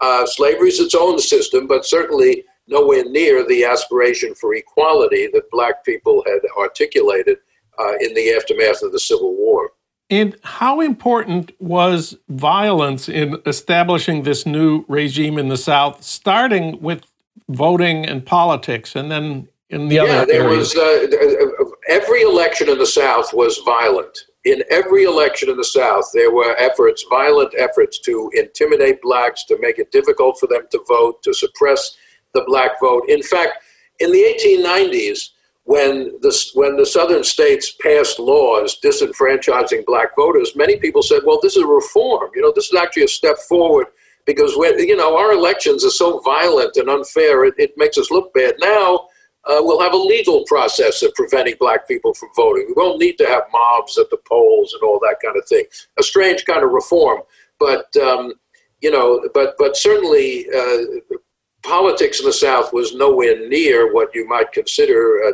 Uh, 0.01 0.27
slavery 0.27 0.69
is 0.69 0.79
its 0.79 0.95
own 0.95 1.19
system, 1.19 1.67
but 1.67 1.87
certainly 1.87 2.45
nowhere 2.67 3.05
near 3.05 3.47
the 3.47 3.65
aspiration 3.65 4.35
for 4.35 4.55
equality 4.55 5.29
that 5.33 5.51
black 5.51 5.85
people 5.85 6.25
had 6.27 6.41
articulated 6.59 7.39
uh, 7.79 7.95
in 8.01 8.15
the 8.15 8.33
aftermath 8.33 8.83
of 8.83 8.93
the 8.93 9.01
Civil 9.01 9.35
War. 9.37 9.71
And 10.11 10.37
how 10.43 10.81
important 10.81 11.53
was 11.61 12.17
violence 12.29 13.09
in 13.09 13.41
establishing 13.47 14.23
this 14.23 14.47
new 14.47 14.85
regime 14.87 15.39
in 15.39 15.49
the 15.49 15.57
South, 15.57 16.03
starting 16.03 16.81
with 16.81 17.05
voting 17.49 18.07
and 18.07 18.25
politics, 18.25 18.95
and 18.95 19.11
then 19.11 19.49
in 19.71 19.89
the 19.89 19.97
yeah, 19.97 20.03
other 20.03 20.13
Yeah, 20.13 20.25
there 20.27 20.43
areas? 20.45 20.75
was 20.75 20.77
uh, 20.77 21.65
every 21.89 22.23
election 22.23 22.69
in 22.69 22.79
the 22.79 22.87
South 22.87 23.33
was 23.33 23.59
violent. 23.65 24.17
In 24.45 24.63
every 24.71 25.05
election 25.05 25.49
in 25.49 25.57
the 25.57 25.65
South, 25.65 26.05
there 26.13 26.31
were 26.31 26.55
efforts, 26.59 27.05
violent 27.09 27.55
efforts, 27.59 27.99
to 28.01 28.31
intimidate 28.35 29.01
blacks, 29.01 29.45
to 29.47 29.59
make 29.59 29.79
it 29.79 29.91
difficult 29.91 30.39
for 30.39 30.47
them 30.47 30.67
to 30.71 30.85
vote, 30.87 31.23
to 31.23 31.33
suppress 31.33 31.97
the 32.35 32.45
black 32.47 32.73
vote. 32.81 33.05
In 33.09 33.23
fact, 33.23 33.63
in 34.01 34.13
the 34.13 34.19
1890s, 34.19 35.31
when 35.65 36.11
the, 36.21 36.51
when 36.55 36.77
the 36.77 36.85
southern 36.85 37.25
states 37.25 37.75
passed 37.83 38.19
laws 38.19 38.79
disenfranchising 38.85 39.87
black 39.87 40.15
voters, 40.15 40.55
many 40.55 40.77
people 40.77 41.03
said, 41.03 41.23
well, 41.25 41.39
this 41.43 41.57
is 41.57 41.63
a 41.63 41.67
reform. 41.67 42.31
You 42.35 42.43
know, 42.43 42.53
this 42.55 42.69
is 42.71 42.79
actually 42.79 43.05
a 43.05 43.09
step 43.09 43.39
forward 43.49 43.87
because, 44.27 44.57
when, 44.57 44.79
you 44.79 44.97
know, 44.97 45.17
our 45.17 45.33
elections 45.33 45.85
are 45.85 45.91
so 45.91 46.21
violent 46.21 46.77
and 46.77 46.91
unfair, 46.91 47.45
it, 47.47 47.55
it 47.57 47.73
makes 47.77 47.97
us 47.97 48.11
look 48.11 48.35
bad. 48.35 48.55
Now, 48.61 49.09
uh, 49.47 49.61
we'll 49.61 49.81
have 49.81 49.93
a 49.93 49.97
legal 49.97 50.45
process 50.47 51.03
of 51.03 51.15
preventing 51.15 51.55
black 51.61 51.87
people 51.87 52.15
from 52.15 52.31
voting. 52.35 52.67
We 52.69 52.75
won't 52.77 53.01
need 53.01 53.19
to 53.19 53.27
have 53.27 53.45
mobs 53.53 53.99
at 53.99 54.11
the 54.11 54.19
polls 54.27 54.73
and 54.73 54.83
all 54.83 54.99
that 55.01 55.17
kind 55.23 55.37
of 55.37 55.47
thing. 55.47 55.65
A 55.99 56.03
strange 56.03 56.45
kind 56.47 56.65
of 56.65 56.71
reform, 56.71 57.21
but 57.59 57.95
um, 57.97 58.33
you 58.81 58.91
know, 58.91 59.29
but 59.35 59.55
but 59.59 59.77
certainly 59.77 60.47
uh, 60.49 61.17
politics 61.65 62.21
in 62.21 62.27
the 62.27 62.33
South 62.33 62.73
was 62.73 62.95
nowhere 62.95 63.49
near 63.49 63.93
what 63.93 64.15
you 64.15 64.29
might 64.29 64.53
consider 64.53 65.19
a 65.29 65.33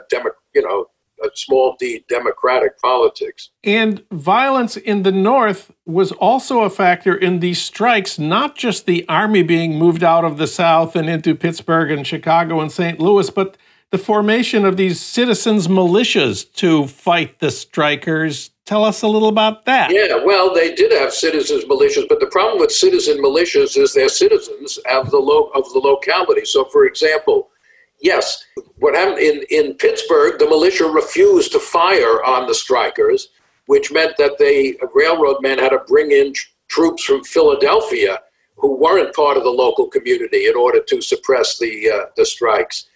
you 0.55 0.63
know, 0.63 0.87
a 1.23 1.29
small 1.35 1.77
d 1.79 2.05
democratic 2.09 2.81
politics. 2.81 3.51
And 3.63 4.03
violence 4.11 4.77
in 4.77 5.03
the 5.03 5.13
North 5.13 5.71
was 5.85 6.13
also 6.13 6.61
a 6.61 6.71
factor 6.71 7.15
in 7.15 7.41
these 7.41 7.61
strikes, 7.61 8.19
not 8.19 8.57
just 8.57 8.87
the 8.87 9.07
army 9.09 9.43
being 9.43 9.79
moved 9.79 10.03
out 10.03 10.25
of 10.25 10.39
the 10.39 10.47
South 10.47 10.97
and 10.97 11.11
into 11.11 11.35
Pittsburgh 11.35 11.91
and 11.91 12.07
Chicago 12.07 12.61
and 12.61 12.73
St. 12.73 12.99
Louis, 13.01 13.29
but 13.29 13.57
the 13.91 13.99
formation 13.99 14.65
of 14.65 14.77
these 14.77 15.01
citizens' 15.01 15.67
militias 15.67 16.51
to 16.55 16.87
fight 16.87 17.41
the 17.41 17.51
strikers 17.51 18.51
Tell 18.71 18.85
us 18.85 19.03
a 19.03 19.09
little 19.09 19.29
about 19.37 19.65
that. 19.65 19.91
Yeah, 19.93 20.15
well, 20.25 20.55
they 20.55 20.73
did 20.73 20.93
have 20.93 21.13
citizens 21.13 21.65
militias, 21.65 22.07
but 22.09 22.21
the 22.21 22.29
problem 22.29 22.61
with 22.61 22.71
citizen 22.71 23.19
militias 23.19 23.77
is 23.77 23.93
they're 23.93 24.09
citizens 24.09 24.79
of 24.89 25.11
the 25.11 25.19
lo- 25.19 25.51
of 25.57 25.65
the 25.73 25.81
locality. 25.81 26.45
So, 26.45 26.65
for 26.67 26.85
example, 26.85 27.49
yes, 28.01 28.45
what 28.77 28.95
happened 28.95 29.19
in, 29.19 29.43
in 29.51 29.75
Pittsburgh, 29.75 30.39
the 30.39 30.47
militia 30.47 30.85
refused 30.85 31.51
to 31.51 31.59
fire 31.59 32.23
on 32.23 32.47
the 32.47 32.55
strikers, 32.55 33.31
which 33.67 33.91
meant 33.91 34.17
that 34.19 34.39
the 34.39 34.79
railroad 34.95 35.39
men 35.43 35.59
had 35.59 35.71
to 35.71 35.81
bring 35.89 36.13
in 36.13 36.33
tr- 36.33 36.47
troops 36.69 37.03
from 37.03 37.25
Philadelphia 37.25 38.21
who 38.55 38.77
weren't 38.77 39.13
part 39.17 39.37
of 39.37 39.43
the 39.43 39.51
local 39.65 39.89
community 39.89 40.47
in 40.47 40.55
order 40.55 40.81
to 40.87 41.03
suppress 41.03 41.59
the 41.59 41.91
uh, 41.91 42.05
the 42.17 42.25
strikes. 42.25 42.87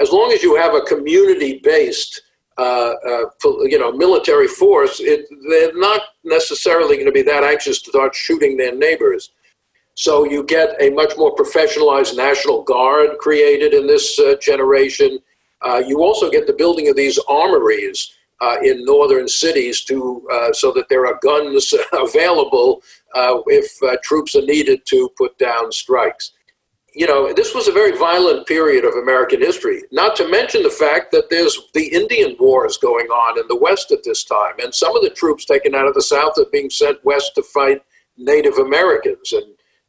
as 0.00 0.10
long 0.10 0.32
as 0.32 0.42
you 0.42 0.56
have 0.56 0.74
a 0.74 0.80
community-based 0.92 2.22
uh, 2.60 2.94
uh, 3.08 3.24
you 3.62 3.78
know, 3.78 3.90
military 3.90 4.46
force, 4.46 5.00
it, 5.00 5.26
they're 5.48 5.72
not 5.78 6.02
necessarily 6.24 6.96
going 6.96 7.06
to 7.06 7.12
be 7.12 7.22
that 7.22 7.42
anxious 7.42 7.80
to 7.80 7.90
start 7.90 8.14
shooting 8.14 8.54
their 8.54 8.74
neighbors. 8.74 9.32
So 9.94 10.24
you 10.24 10.44
get 10.44 10.76
a 10.78 10.90
much 10.90 11.14
more 11.16 11.34
professionalized 11.34 12.18
National 12.18 12.62
Guard 12.62 13.16
created 13.18 13.72
in 13.72 13.86
this 13.86 14.18
uh, 14.18 14.34
generation. 14.42 15.20
Uh, 15.62 15.82
you 15.86 16.02
also 16.02 16.30
get 16.30 16.46
the 16.46 16.52
building 16.52 16.90
of 16.90 16.96
these 16.96 17.18
armories 17.28 18.14
uh, 18.42 18.56
in 18.62 18.84
northern 18.84 19.28
cities 19.28 19.82
to 19.84 20.26
so 20.52 20.70
that 20.72 20.88
there 20.90 21.06
are 21.06 21.18
guns 21.22 21.72
available 21.92 22.82
if 23.46 24.02
troops 24.02 24.34
are 24.34 24.44
needed 24.44 24.84
to 24.84 25.08
put 25.16 25.36
down 25.38 25.72
strikes 25.72 26.32
you 26.94 27.06
know, 27.06 27.32
this 27.32 27.54
was 27.54 27.68
a 27.68 27.72
very 27.72 27.96
violent 27.96 28.46
period 28.46 28.84
of 28.84 28.94
American 28.94 29.40
history, 29.40 29.82
not 29.92 30.16
to 30.16 30.28
mention 30.28 30.62
the 30.62 30.70
fact 30.70 31.12
that 31.12 31.30
there's 31.30 31.58
the 31.74 31.86
Indian 31.88 32.36
Wars 32.38 32.76
going 32.76 33.06
on 33.06 33.38
in 33.38 33.46
the 33.48 33.56
West 33.56 33.92
at 33.92 34.02
this 34.04 34.24
time. 34.24 34.54
And 34.62 34.74
some 34.74 34.96
of 34.96 35.02
the 35.02 35.10
troops 35.10 35.44
taken 35.44 35.74
out 35.74 35.86
of 35.86 35.94
the 35.94 36.02
South 36.02 36.38
are 36.38 36.46
being 36.52 36.70
sent 36.70 37.04
west 37.04 37.32
to 37.36 37.42
fight 37.42 37.82
Native 38.16 38.58
Americans 38.58 39.32
and 39.32 39.44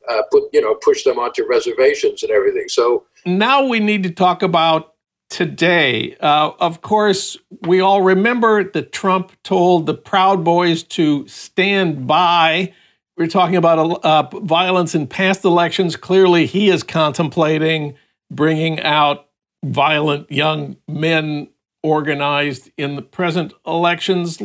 uh, 0.09 0.21
put, 0.31 0.43
you 0.53 0.61
know, 0.61 0.75
push 0.75 1.03
them 1.03 1.19
onto 1.19 1.45
reservations 1.47 2.23
and 2.23 2.31
everything. 2.31 2.67
So 2.67 3.05
now 3.25 3.65
we 3.65 3.79
need 3.79 4.03
to 4.03 4.11
talk 4.11 4.41
about 4.43 4.93
today. 5.29 6.15
Uh, 6.19 6.51
of 6.59 6.81
course, 6.81 7.37
we 7.61 7.79
all 7.79 8.01
remember 8.01 8.63
that 8.71 8.91
Trump 8.91 9.31
told 9.43 9.85
the 9.85 9.93
Proud 9.93 10.43
Boys 10.43 10.83
to 10.83 11.27
stand 11.27 12.05
by 12.05 12.73
we're 13.21 13.27
talking 13.27 13.55
about 13.55 14.03
uh, 14.03 14.23
violence 14.39 14.95
in 14.95 15.05
past 15.05 15.45
elections. 15.45 15.95
Clearly, 15.95 16.47
he 16.47 16.69
is 16.69 16.81
contemplating 16.81 17.93
bringing 18.31 18.79
out 18.79 19.27
violent 19.63 20.31
young 20.31 20.75
men 20.87 21.47
organized 21.83 22.71
in 22.77 22.95
the 22.95 23.03
present 23.03 23.53
elections. 23.67 24.39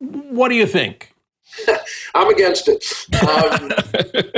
What 0.00 0.48
do 0.48 0.56
you 0.56 0.66
think? 0.66 1.14
I'm 2.16 2.28
against 2.30 2.68
it. 2.68 2.84
Um, 3.22 3.70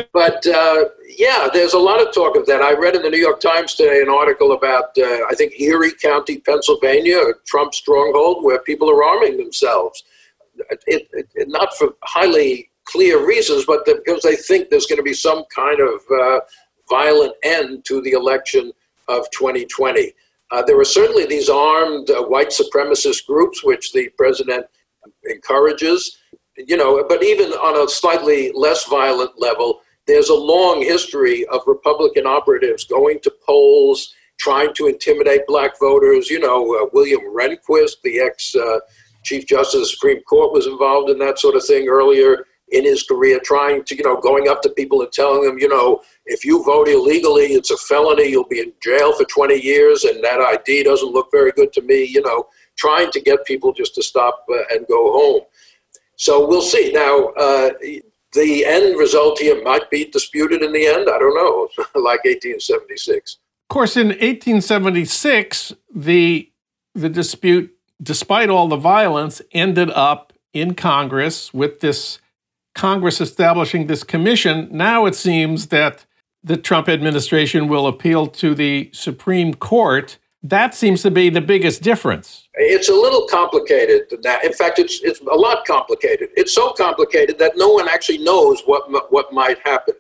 but 0.13 0.47
uh, 0.47 0.85
yeah, 1.17 1.49
there's 1.51 1.73
a 1.73 1.79
lot 1.79 2.07
of 2.07 2.13
talk 2.13 2.37
of 2.37 2.45
that. 2.45 2.61
I 2.61 2.75
read 2.75 2.95
in 2.95 3.01
the 3.01 3.09
New 3.09 3.17
York 3.17 3.41
Times 3.41 3.73
today 3.73 4.03
an 4.03 4.11
article 4.11 4.53
about, 4.53 4.91
uh, 4.99 5.25
I 5.31 5.35
think, 5.35 5.59
Erie 5.59 5.93
County, 5.93 6.41
Pennsylvania, 6.41 7.21
a 7.21 7.33
Trump 7.47 7.73
stronghold 7.73 8.45
where 8.45 8.59
people 8.59 8.91
are 8.91 9.03
arming 9.03 9.39
themselves. 9.39 10.05
It, 10.87 11.09
it, 11.13 11.29
it, 11.35 11.49
not 11.49 11.75
for 11.79 11.95
highly 12.03 12.71
clear 12.87 13.27
reasons, 13.27 13.65
but 13.67 13.85
because 13.85 14.23
they 14.23 14.37
think 14.37 14.71
there's 14.71 14.87
going 14.87 14.99
to 14.99 15.03
be 15.03 15.13
some 15.13 15.45
kind 15.55 15.81
of 15.81 16.01
uh, 16.11 16.41
violent 16.89 17.35
end 17.43 17.85
to 17.85 18.01
the 18.01 18.13
election 18.13 18.73
of 19.09 19.31
2020. 19.31 20.13
Uh, 20.51 20.63
there 20.63 20.79
are 20.79 20.85
certainly 20.85 21.27
these 21.27 21.49
armed 21.49 22.09
uh, 22.11 22.23
white 22.23 22.51
supremacist 22.51 23.27
groups, 23.27 23.65
which 23.65 23.93
the 23.93 24.09
president 24.17 24.65
encourages, 25.29 26.19
you 26.57 26.77
know, 26.77 27.05
but 27.09 27.23
even 27.23 27.51
on 27.53 27.85
a 27.85 27.89
slightly 27.89 28.53
less 28.55 28.85
violent 28.85 29.33
level, 29.39 29.81
there's 30.07 30.29
a 30.29 30.35
long 30.35 30.81
history 30.81 31.45
of 31.47 31.61
Republican 31.67 32.27
operatives 32.27 32.85
going 32.85 33.19
to 33.21 33.33
polls, 33.45 34.15
trying 34.39 34.73
to 34.75 34.87
intimidate 34.87 35.47
black 35.49 35.79
voters. 35.81 36.31
You 36.31 36.39
know, 36.39 36.77
uh, 36.77 36.87
William 36.93 37.23
Rehnquist, 37.23 37.97
the 38.05 38.21
ex 38.21 38.55
uh, 38.55 38.79
Chief 39.25 39.47
Justice 39.47 39.75
of 39.75 39.81
the 39.81 39.87
Supreme 39.87 40.23
Court, 40.23 40.53
was 40.53 40.69
involved 40.69 41.11
in 41.11 41.19
that 41.19 41.41
sort 41.41 41.57
of 41.57 41.65
thing 41.65 41.89
earlier 41.89 42.45
in 42.71 42.85
his 42.85 43.03
career 43.05 43.41
trying 43.45 43.85
to, 43.85 43.97
you 43.97 44.03
know, 44.03 44.21
going 44.21 44.49
up 44.49 44.61
to 44.63 44.71
people 44.71 45.03
and 45.03 45.13
telling 45.13 45.45
them, 45.45 45.59
you 45.59 45.69
know, 45.69 46.03
if 46.27 46.45
you 46.45 46.65
vote 46.65 46.89
illegally, 46.89 47.45
it's 47.45 47.71
a 47.71 47.77
felony, 47.77 48.29
you'll 48.29 48.49
be 48.49 48.61
in 48.61 48.73
jail 48.83 49.17
for 49.17 49.25
20 49.25 49.55
years, 49.55 50.05
and 50.05 50.23
that 50.25 50.41
ID 50.41 50.85
doesn't 50.85 51.13
look 51.13 51.29
very 51.31 51.53
good 51.53 51.73
to 51.75 51.83
me, 51.83 52.05
you 52.05 52.23
know, 52.23 52.49
trying 52.77 53.11
to 53.13 53.21
get 53.21 53.45
people 53.45 53.73
just 53.73 53.95
to 53.95 54.03
stop 54.03 54.45
uh, 54.51 54.63
and 54.71 54.87
go 54.89 55.13
home. 55.13 55.43
So 56.17 56.47
we'll 56.47 56.63
see. 56.63 56.93
Now, 56.93 57.29
uh, 57.39 57.71
the 58.33 58.65
end 58.65 58.99
result 58.99 59.39
here 59.39 59.63
might 59.63 59.91
be 59.91 60.07
disputed 60.07 60.63
in 60.63 60.73
the 60.73 60.87
end. 60.87 61.09
I 61.09 61.19
don't 61.19 61.35
know, 61.35 61.69
like 62.01 62.25
1876. 62.25 63.39
Of 63.69 63.75
course, 63.75 63.97
in 63.97 64.09
1876, 64.09 65.73
the 65.95 66.51
the 66.95 67.09
dispute, 67.11 67.75
despite 68.03 68.49
all 68.49 68.69
the 68.69 68.77
violence, 68.77 69.43
ended 69.53 69.91
up 69.91 70.33
in 70.55 70.75
Congress 70.75 71.53
with 71.53 71.81
this 71.81 72.19
Congress 72.77 73.23
establishing 73.23 73.87
this 73.87 74.05
commission, 74.05 74.69
now 74.71 75.07
it 75.07 75.15
seems 75.15 75.69
that 75.69 76.05
the 76.45 76.59
Trump 76.59 76.89
administration 76.89 77.69
will 77.69 77.87
appeal 77.87 78.27
to 78.27 78.55
the 78.55 78.91
Supreme 78.93 79.55
Court. 79.55 80.19
That 80.43 80.75
seems 80.75 81.03
to 81.03 81.11
be 81.11 81.31
the 81.31 81.41
biggest 81.41 81.83
difference. 81.83 82.49
It's 82.55 82.91
a 82.91 82.95
little 82.95 83.27
complicated 83.29 84.03
that. 84.23 84.45
In 84.45 84.53
fact, 84.53 84.79
it's 84.79 85.01
it's 85.03 85.21
a 85.21 85.35
lot 85.35 85.65
complicated. 85.67 86.29
It's 86.37 86.55
so 86.55 86.73
complicated 86.73 87.39
that 87.39 87.57
no 87.57 87.71
one 87.71 87.89
actually 87.89 88.19
knows 88.19 88.63
what 88.67 88.83
what 89.11 89.33
might 89.33 89.59
happen. 89.65 89.95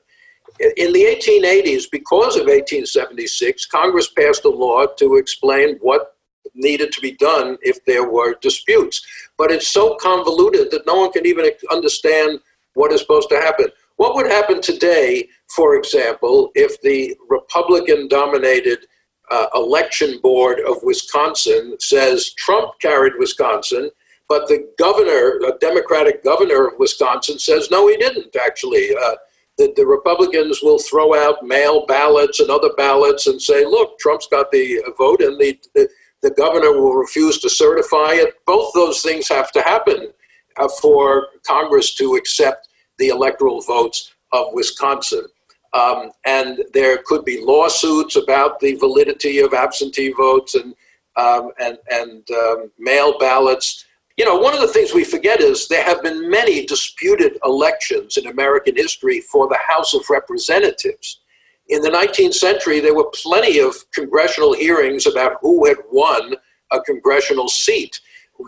In 0.76 0.92
the 0.92 1.04
1880s, 1.04 1.84
because 1.90 2.36
of 2.36 2.46
1876, 2.46 3.66
Congress 3.66 4.08
passed 4.08 4.44
a 4.44 4.48
law 4.48 4.86
to 4.86 5.16
explain 5.16 5.76
what 5.80 6.14
needed 6.54 6.92
to 6.92 7.00
be 7.00 7.12
done 7.12 7.58
if 7.62 7.84
there 7.84 8.08
were 8.08 8.34
disputes. 8.40 9.04
But 9.36 9.50
it's 9.50 9.68
so 9.68 9.96
convoluted 9.96 10.70
that 10.70 10.86
no 10.86 11.00
one 11.00 11.12
can 11.12 11.26
even 11.26 11.50
understand 11.70 12.40
what 12.76 12.92
is 12.92 13.00
supposed 13.00 13.30
to 13.30 13.36
happen. 13.36 13.66
What 13.96 14.14
would 14.14 14.26
happen 14.26 14.60
today, 14.60 15.28
for 15.54 15.76
example, 15.76 16.50
if 16.54 16.80
the 16.82 17.16
Republican 17.28 18.06
dominated 18.08 18.86
uh, 19.30 19.46
election 19.54 20.20
board 20.22 20.60
of 20.60 20.76
Wisconsin 20.82 21.76
says 21.80 22.34
Trump 22.34 22.72
carried 22.80 23.14
Wisconsin, 23.18 23.90
but 24.28 24.46
the 24.46 24.68
governor, 24.78 25.40
a 25.48 25.58
Democratic 25.58 26.22
governor 26.22 26.68
of 26.68 26.74
Wisconsin, 26.78 27.38
says 27.38 27.70
no, 27.70 27.88
he 27.88 27.96
didn't 27.96 28.36
actually. 28.36 28.90
Uh, 28.94 29.16
the, 29.56 29.72
the 29.74 29.86
Republicans 29.86 30.60
will 30.62 30.78
throw 30.78 31.14
out 31.14 31.42
mail 31.42 31.86
ballots 31.86 32.40
and 32.40 32.50
other 32.50 32.74
ballots 32.76 33.26
and 33.26 33.40
say, 33.40 33.64
look, 33.64 33.98
Trump's 33.98 34.28
got 34.30 34.50
the 34.52 34.82
vote, 34.98 35.22
and 35.22 35.40
the, 35.40 35.58
the, 35.74 35.88
the 36.20 36.30
governor 36.32 36.72
will 36.72 36.92
refuse 36.92 37.38
to 37.38 37.48
certify 37.48 38.10
it. 38.12 38.34
Both 38.44 38.74
those 38.74 39.00
things 39.00 39.30
have 39.30 39.50
to 39.52 39.62
happen 39.62 40.12
uh, 40.58 40.68
for 40.80 41.28
Congress 41.46 41.94
to 41.94 42.14
accept 42.14 42.68
the 42.98 43.08
electoral 43.08 43.60
votes 43.62 44.12
of 44.32 44.48
Wisconsin. 44.52 45.26
Um, 45.72 46.10
and 46.24 46.64
there 46.72 46.98
could 47.04 47.24
be 47.24 47.44
lawsuits 47.44 48.16
about 48.16 48.60
the 48.60 48.74
validity 48.76 49.40
of 49.40 49.52
absentee 49.52 50.12
votes 50.12 50.54
and 50.54 50.74
um, 51.16 51.50
and 51.58 51.78
and 51.90 52.30
um, 52.30 52.70
mail 52.78 53.18
ballots. 53.18 53.84
You 54.16 54.24
know, 54.24 54.36
one 54.36 54.54
of 54.54 54.60
the 54.60 54.68
things 54.68 54.94
we 54.94 55.04
forget 55.04 55.40
is 55.40 55.68
there 55.68 55.84
have 55.84 56.02
been 56.02 56.30
many 56.30 56.64
disputed 56.64 57.38
elections 57.44 58.16
in 58.16 58.26
American 58.26 58.76
history 58.76 59.20
for 59.20 59.48
the 59.48 59.58
House 59.66 59.92
of 59.92 60.08
Representatives. 60.08 61.20
In 61.68 61.82
the 61.82 61.90
19th 61.90 62.34
century, 62.34 62.80
there 62.80 62.94
were 62.94 63.10
plenty 63.12 63.58
of 63.58 63.74
congressional 63.92 64.54
hearings 64.54 65.06
about 65.06 65.38
who 65.40 65.66
had 65.66 65.78
won 65.90 66.36
a 66.72 66.80
congressional 66.80 67.48
seat 67.48 68.00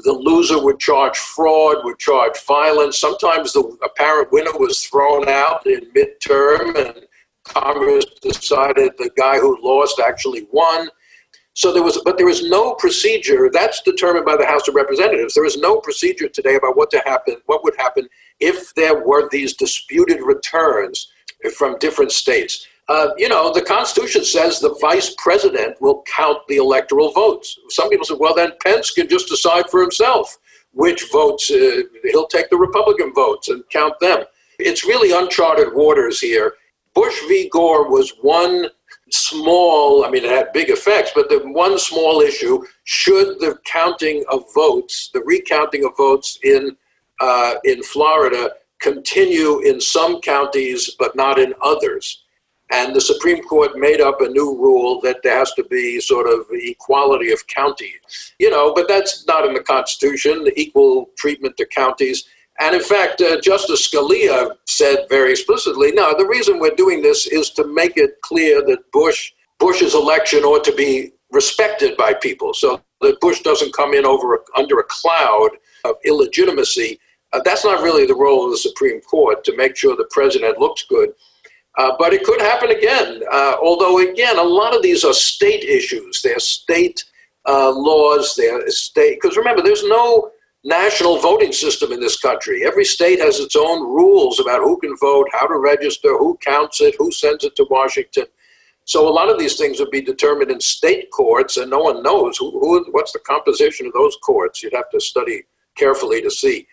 the 0.04 0.12
loser 0.12 0.62
would 0.62 0.78
charge 0.78 1.16
fraud, 1.16 1.84
would 1.84 1.98
charge 1.98 2.38
violence. 2.44 2.98
Sometimes 2.98 3.52
the 3.52 3.76
apparent 3.82 4.30
winner 4.32 4.56
was 4.58 4.80
thrown 4.80 5.28
out 5.28 5.66
in 5.66 5.90
midterm, 5.92 6.76
and 6.76 7.06
Congress 7.44 8.04
decided 8.20 8.92
the 8.98 9.10
guy 9.16 9.38
who 9.38 9.58
lost 9.62 10.00
actually 10.00 10.46
won. 10.52 10.88
So 11.54 11.72
there 11.72 11.82
was, 11.82 12.00
but 12.04 12.18
there 12.18 12.28
is 12.28 12.48
no 12.48 12.74
procedure 12.74 13.50
that's 13.52 13.82
determined 13.82 14.24
by 14.24 14.36
the 14.36 14.46
House 14.46 14.68
of 14.68 14.76
Representatives. 14.76 15.34
There 15.34 15.44
is 15.44 15.56
no 15.56 15.80
procedure 15.80 16.28
today 16.28 16.54
about 16.54 16.76
what 16.76 16.90
to 16.90 17.02
happen, 17.04 17.38
what 17.46 17.64
would 17.64 17.74
happen 17.78 18.08
if 18.38 18.72
there 18.74 19.04
were 19.04 19.28
these 19.28 19.56
disputed 19.56 20.20
returns 20.22 21.10
from 21.56 21.76
different 21.78 22.12
states. 22.12 22.67
Uh, 22.88 23.10
you 23.18 23.28
know, 23.28 23.52
the 23.52 23.60
Constitution 23.60 24.24
says 24.24 24.60
the 24.60 24.74
vice 24.80 25.14
president 25.18 25.80
will 25.80 26.02
count 26.06 26.38
the 26.48 26.56
electoral 26.56 27.12
votes. 27.12 27.58
Some 27.68 27.90
people 27.90 28.06
say, 28.06 28.14
well, 28.18 28.34
then 28.34 28.52
Pence 28.62 28.90
can 28.90 29.08
just 29.08 29.28
decide 29.28 29.68
for 29.68 29.82
himself 29.82 30.38
which 30.72 31.06
votes, 31.10 31.50
uh, 31.50 31.82
he'll 32.04 32.26
take 32.26 32.50
the 32.50 32.56
Republican 32.56 33.12
votes 33.12 33.48
and 33.48 33.68
count 33.70 33.98
them. 34.00 34.24
It's 34.58 34.84
really 34.84 35.12
uncharted 35.12 35.74
waters 35.74 36.20
here. 36.20 36.54
Bush 36.94 37.18
v. 37.28 37.48
Gore 37.48 37.90
was 37.90 38.12
one 38.20 38.68
small, 39.10 40.04
I 40.04 40.10
mean, 40.10 40.24
it 40.24 40.30
had 40.30 40.52
big 40.52 40.70
effects, 40.70 41.12
but 41.14 41.28
the 41.28 41.38
one 41.48 41.78
small 41.78 42.20
issue 42.20 42.64
should 42.84 43.40
the 43.40 43.58
counting 43.64 44.24
of 44.30 44.44
votes, 44.54 45.10
the 45.12 45.22
recounting 45.22 45.84
of 45.84 45.96
votes 45.96 46.38
in, 46.42 46.76
uh, 47.20 47.54
in 47.64 47.82
Florida, 47.82 48.52
continue 48.80 49.60
in 49.60 49.80
some 49.80 50.20
counties 50.20 50.94
but 50.98 51.16
not 51.16 51.38
in 51.38 51.54
others? 51.62 52.24
And 52.70 52.94
the 52.94 53.00
Supreme 53.00 53.42
Court 53.44 53.78
made 53.78 54.00
up 54.00 54.20
a 54.20 54.28
new 54.28 54.56
rule 54.56 55.00
that 55.00 55.22
there 55.22 55.38
has 55.38 55.52
to 55.54 55.64
be 55.64 56.00
sort 56.00 56.28
of 56.28 56.46
equality 56.50 57.32
of 57.32 57.46
counties. 57.46 58.34
You 58.38 58.50
know, 58.50 58.74
but 58.74 58.88
that's 58.88 59.26
not 59.26 59.46
in 59.46 59.54
the 59.54 59.60
Constitution, 59.60 60.46
equal 60.56 61.10
treatment 61.16 61.56
to 61.56 61.66
counties. 61.66 62.24
And 62.60 62.74
in 62.74 62.82
fact, 62.82 63.20
uh, 63.20 63.40
Justice 63.40 63.88
Scalia 63.88 64.50
said 64.66 65.06
very 65.08 65.30
explicitly, 65.30 65.92
no, 65.92 66.12
the 66.18 66.26
reason 66.26 66.58
we're 66.58 66.74
doing 66.74 67.02
this 67.02 67.26
is 67.26 67.50
to 67.50 67.64
make 67.64 67.96
it 67.96 68.20
clear 68.22 68.62
that 68.66 68.90
Bush 68.92 69.32
Bush's 69.58 69.94
election 69.94 70.44
ought 70.44 70.64
to 70.64 70.74
be 70.74 71.12
respected 71.32 71.96
by 71.96 72.14
people, 72.14 72.54
so 72.54 72.80
that 73.00 73.20
Bush 73.20 73.42
doesn't 73.42 73.74
come 73.74 73.92
in 73.92 74.06
over 74.06 74.34
a, 74.34 74.38
under 74.56 74.78
a 74.78 74.84
cloud 74.84 75.50
of 75.84 75.96
illegitimacy. 76.04 76.98
Uh, 77.32 77.40
that's 77.44 77.64
not 77.64 77.82
really 77.82 78.06
the 78.06 78.14
role 78.14 78.44
of 78.44 78.50
the 78.52 78.56
Supreme 78.56 79.00
Court 79.02 79.44
to 79.44 79.56
make 79.56 79.76
sure 79.76 79.96
the 79.96 80.08
president 80.10 80.58
looks 80.58 80.84
good. 80.88 81.10
Uh, 81.78 81.92
but 81.96 82.12
it 82.12 82.24
could 82.24 82.40
happen 82.40 82.70
again. 82.70 83.22
Uh, 83.30 83.54
although, 83.62 83.98
again, 84.00 84.36
a 84.36 84.42
lot 84.42 84.74
of 84.74 84.82
these 84.82 85.04
are 85.04 85.14
state 85.14 85.62
issues. 85.62 86.20
They're 86.22 86.40
state 86.40 87.04
uh, 87.48 87.70
laws. 87.70 88.34
They're 88.36 88.68
state 88.68 89.18
because 89.22 89.36
remember, 89.36 89.62
there's 89.62 89.84
no 89.84 90.30
national 90.64 91.20
voting 91.20 91.52
system 91.52 91.92
in 91.92 92.00
this 92.00 92.18
country. 92.18 92.66
Every 92.66 92.84
state 92.84 93.20
has 93.20 93.38
its 93.38 93.54
own 93.54 93.80
rules 93.80 94.40
about 94.40 94.60
who 94.60 94.76
can 94.80 94.96
vote, 94.96 95.28
how 95.32 95.46
to 95.46 95.56
register, 95.56 96.18
who 96.18 96.36
counts 96.44 96.80
it, 96.80 96.96
who 96.98 97.12
sends 97.12 97.44
it 97.44 97.54
to 97.56 97.66
Washington. 97.70 98.26
So 98.84 99.06
a 99.06 99.10
lot 99.10 99.28
of 99.28 99.38
these 99.38 99.56
things 99.56 99.78
would 99.78 99.90
be 99.90 100.00
determined 100.00 100.50
in 100.50 100.60
state 100.60 101.10
courts, 101.12 101.58
and 101.58 101.70
no 101.70 101.78
one 101.78 102.02
knows 102.02 102.38
who, 102.38 102.50
who, 102.58 102.84
what's 102.90 103.12
the 103.12 103.20
composition 103.20 103.86
of 103.86 103.92
those 103.92 104.16
courts. 104.24 104.62
You'd 104.62 104.74
have 104.74 104.90
to 104.90 105.00
study 105.00 105.44
carefully 105.76 106.22
to 106.22 106.30
see. 106.30 106.66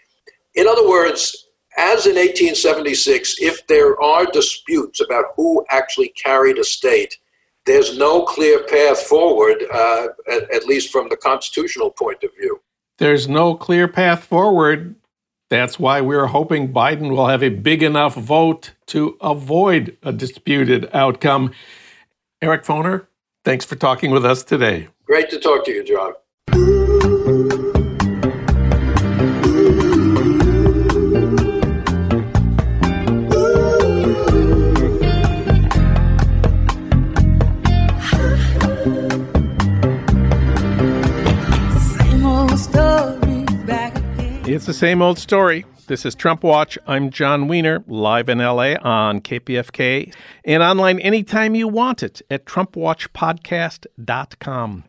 In 0.56 0.65
other 0.65 0.88
words, 0.88 1.44
as 1.78 2.06
in 2.06 2.16
1876, 2.16 3.36
if 3.40 3.66
there 3.68 4.02
are 4.02 4.26
disputes 4.26 5.02
about 5.02 5.26
who 5.36 5.66
actually 5.70 6.10
carried 6.10 6.58
a 6.58 6.64
state, 6.64 7.18
there's 7.66 7.98
no 7.98 8.24
clear 8.24 8.64
path 8.64 9.00
forward, 9.00 9.64
uh, 9.74 10.08
at, 10.32 10.52
at 10.52 10.66
least 10.66 10.92
from 10.92 11.10
the 11.10 11.18
constitutional 11.18 11.90
point 11.92 12.24
of 12.24 12.30
view. 12.40 12.62
There's 12.98 13.28
no 13.28 13.56
clear 13.56 13.88
path 13.88 14.24
forward. 14.24 14.96
That's 15.50 15.78
why 15.78 16.02
we're 16.02 16.28
hoping 16.28 16.72
Biden 16.72 17.10
will 17.12 17.28
have 17.28 17.44
a 17.44 17.50
big 17.50 17.84
enough 17.84 18.16
vote 18.16 18.72
to 18.88 19.18
avoid 19.22 19.98
a 20.02 20.14
disputed 20.14 20.90
outcome. 20.94 21.52
Eric 22.42 22.64
Foner, 22.64 23.08
thanks 23.44 23.66
for 23.66 23.76
talking 23.76 24.12
with 24.12 24.26
us 24.26 24.44
today. 24.44 24.88
Great 25.06 25.30
to 25.30 25.40
talk 25.40 25.66
to 25.66 25.72
you, 25.72 25.84
Jon. 25.84 26.14
It's 44.56 44.65
the 44.65 44.74
same 44.74 45.02
old 45.02 45.20
story. 45.20 45.65
This 45.88 46.06
is 46.06 46.15
Trump 46.15 46.41
Watch. 46.41 46.78
I'm 46.88 47.10
Jon 47.10 47.50
Wiener, 47.50 47.84
live 47.88 48.30
in 48.30 48.38
LA 48.38 48.76
on 48.82 49.20
KPFK 49.20 50.13
and 50.46 50.63
online 50.63 50.98
anytime 51.00 51.56
you 51.56 51.68
want 51.68 52.02
it 52.02 52.22
at 52.32 52.46
TrumpWatchPodcast.com. 52.46 54.84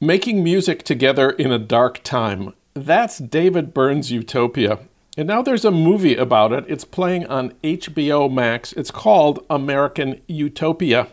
Making 0.00 0.42
music 0.42 0.82
together 0.82 1.30
in 1.30 1.52
a 1.52 1.60
dark 1.60 2.02
time. 2.02 2.54
That's 2.74 3.18
David 3.18 3.72
Byrne's 3.72 4.10
Utopia. 4.10 4.80
And 5.16 5.28
now 5.28 5.42
there's 5.42 5.64
a 5.64 5.70
movie 5.70 6.16
about 6.16 6.52
it. 6.52 6.64
It's 6.66 6.84
playing 6.84 7.24
on 7.26 7.52
HBO 7.62 8.28
Max. 8.32 8.72
It's 8.72 8.90
called 8.90 9.46
American 9.48 10.20
Utopia. 10.26 11.06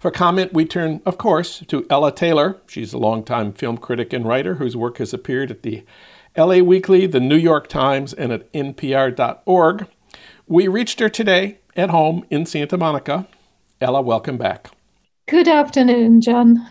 For 0.00 0.10
comment, 0.10 0.54
we 0.54 0.64
turn, 0.64 1.02
of 1.04 1.18
course, 1.18 1.62
to 1.68 1.86
Ella 1.90 2.14
Taylor. 2.14 2.56
She's 2.66 2.94
a 2.94 2.98
longtime 2.98 3.52
film 3.52 3.76
critic 3.76 4.14
and 4.14 4.24
writer 4.24 4.54
whose 4.54 4.74
work 4.74 4.96
has 4.96 5.12
appeared 5.12 5.50
at 5.50 5.62
the 5.62 5.84
LA 6.36 6.58
Weekly, 6.58 7.06
the 7.06 7.20
New 7.20 7.36
York 7.36 7.66
Times, 7.66 8.12
and 8.12 8.30
at 8.30 8.52
NPR.org. 8.52 9.86
We 10.46 10.68
reached 10.68 11.00
her 11.00 11.08
today 11.08 11.58
at 11.74 11.90
home 11.90 12.26
in 12.30 12.44
Santa 12.46 12.76
Monica. 12.76 13.26
Ella, 13.80 14.02
welcome 14.02 14.36
back. 14.36 14.70
Good 15.28 15.48
afternoon, 15.48 16.20
Jon. 16.20 16.70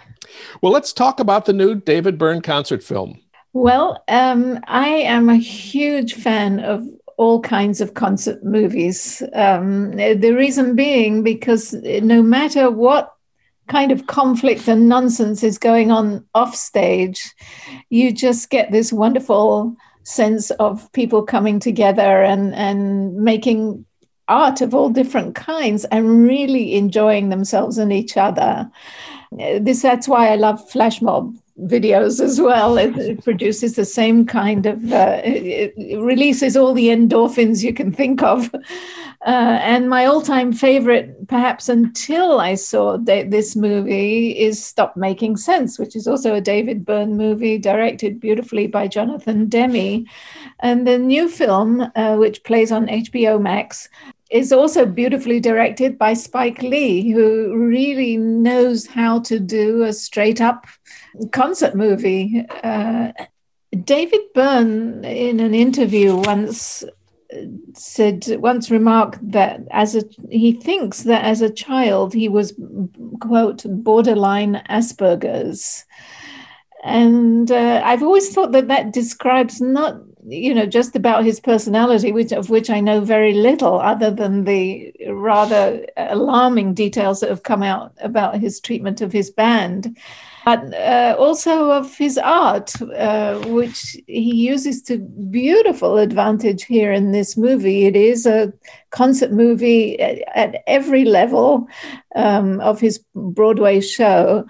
Well, 0.62 0.71
let's 0.71 0.93
talk 0.93 1.19
about 1.19 1.45
the 1.45 1.54
new 1.54 1.75
David 1.75 2.17
Byrne 2.17 2.41
concert 2.41 2.84
film. 2.84 3.19
Well, 3.54 4.04
um, 4.08 4.60
I 4.67 4.88
am 4.88 5.30
a 5.30 5.38
huge 5.38 6.13
fan 6.13 6.60
of 6.60 6.88
all 7.17 7.41
kinds 7.41 7.82
of 7.82 7.93
concert 7.93 8.43
movies. 8.43 9.23
Um, 9.34 9.91
the 9.91 10.34
reason 10.38 10.75
being 10.75 11.23
because 11.23 11.73
no 11.73 12.21
matter 12.21 12.69
what 12.69 13.14
kind 13.67 13.91
of 13.91 14.08
conflict 14.08 14.67
and 14.67 14.88
nonsense 14.88 15.43
is 15.43 15.58
going 15.58 15.91
on 15.91 16.25
off 16.34 16.56
stage, 16.56 17.34
you 17.89 18.12
just 18.12 18.49
get 18.49 18.71
this 18.71 18.93
wonderful 18.93 19.75
sense 20.04 20.51
of 20.51 20.91
people 20.93 21.23
coming 21.23 21.60
together 21.60 22.23
and, 22.23 22.54
and 22.56 23.15
making 23.15 23.86
art 24.28 24.62
of 24.62 24.73
all 24.73 24.89
different 24.89 25.36
kinds 25.36 25.86
and 25.86 26.28
really 26.28 26.75
enjoying 26.75 27.30
themselves 27.30 27.78
and 27.78 27.91
each 27.91 28.17
other. 28.17 28.69
This 29.32 29.82
that's 29.82 30.08
why 30.08 30.32
I 30.32 30.36
love 30.36 30.67
flash 30.69 31.01
mob 31.01 31.36
videos 31.62 32.19
as 32.19 32.41
well. 32.41 32.78
It, 32.78 32.97
it 32.97 33.23
produces 33.23 33.75
the 33.75 33.86
same 33.86 34.25
kind 34.25 34.65
of, 34.65 34.91
uh, 34.91 35.21
it, 35.23 35.73
it, 35.78 35.99
releases 35.99 36.58
all 36.58 36.73
the 36.73 36.88
endorphins 36.88 37.63
you 37.63 37.73
can 37.73 37.91
think 37.91 38.21
of. 38.21 38.54
Uh, 39.25 39.57
and 39.63 39.89
my 39.89 40.05
all 40.05 40.21
time 40.21 40.53
favorite, 40.53 41.27
perhaps 41.27 41.67
until 41.67 42.39
I 42.39 42.53
saw 42.53 42.97
this 42.97 43.55
movie, 43.55 44.38
is 44.38 44.63
Stop 44.63 44.95
Making 44.95 45.35
Sense, 45.35 45.79
which 45.79 45.95
is 45.95 46.07
also 46.07 46.35
a 46.35 46.41
David 46.41 46.85
Byrne 46.85 47.17
movie 47.17 47.57
directed 47.57 48.19
beautifully 48.19 48.67
by 48.67 48.88
Jonathan 48.88 49.49
Demme. 49.49 50.05
And 50.59 50.88
the 50.88 50.99
new 50.99 51.27
film, 51.27 51.91
uh, 51.95 52.17
which 52.17 52.43
plays 52.43 52.71
on 52.71 52.85
HBO 52.85 53.41
Max, 53.41 53.89
is 54.29 54.51
also 54.51 54.85
beautifully 54.85 55.39
directed 55.39 55.97
by 55.97 56.13
Spike 56.13 56.61
Lee, 56.61 57.09
who 57.11 57.55
really 57.55 58.17
knows 58.17 58.85
how 58.85 59.19
to 59.21 59.39
do 59.39 59.83
a 59.83 59.93
straight 59.93 60.39
up 60.39 60.67
concert 61.31 61.73
movie. 61.73 62.45
Uh, 62.63 63.11
David 63.83 64.21
Byrne, 64.35 65.03
in 65.03 65.39
an 65.39 65.55
interview 65.55 66.15
once, 66.15 66.83
said 67.73 68.25
once 68.39 68.69
remarked 68.71 69.19
that 69.31 69.61
as 69.71 69.95
a 69.95 70.03
he 70.29 70.51
thinks 70.51 71.03
that 71.03 71.25
as 71.25 71.41
a 71.41 71.49
child 71.49 72.13
he 72.13 72.29
was 72.29 72.53
quote 73.19 73.63
borderline 73.67 74.61
Asperger's, 74.69 75.85
and 76.83 77.51
uh, 77.51 77.81
I've 77.83 78.03
always 78.03 78.33
thought 78.33 78.51
that 78.51 78.67
that 78.67 78.93
describes 78.93 79.59
not 79.59 79.99
you 80.27 80.53
know 80.53 80.65
just 80.65 80.95
about 80.95 81.23
his 81.23 81.39
personality 81.39 82.11
which 82.11 82.31
of 82.31 82.49
which 82.49 82.69
i 82.69 82.79
know 82.79 82.99
very 82.99 83.33
little 83.33 83.79
other 83.79 84.09
than 84.09 84.43
the 84.43 84.91
rather 85.09 85.85
alarming 85.97 86.73
details 86.73 87.19
that 87.19 87.29
have 87.29 87.43
come 87.43 87.61
out 87.61 87.93
about 87.99 88.39
his 88.39 88.59
treatment 88.59 89.01
of 89.01 89.11
his 89.11 89.29
band 89.29 89.95
but 90.45 90.73
uh, 90.75 91.15
also 91.17 91.71
of 91.71 91.97
his 91.97 92.19
art 92.19 92.71
uh, 92.81 93.39
which 93.47 93.97
he 94.05 94.36
uses 94.36 94.81
to 94.84 94.99
beautiful 94.99 95.97
advantage 95.97 96.63
here 96.63 96.91
in 96.91 97.12
this 97.12 97.36
movie. 97.36 97.86
It 97.86 97.95
is 97.95 98.27
a 98.27 98.53
concert 98.91 99.31
movie 99.31 99.99
at, 99.99 100.19
at 100.36 100.63
every 100.67 101.03
level 101.03 101.67
um, 102.15 102.60
of 102.62 102.79
his 102.79 103.03
broadway 103.15 103.81
show 103.81 104.45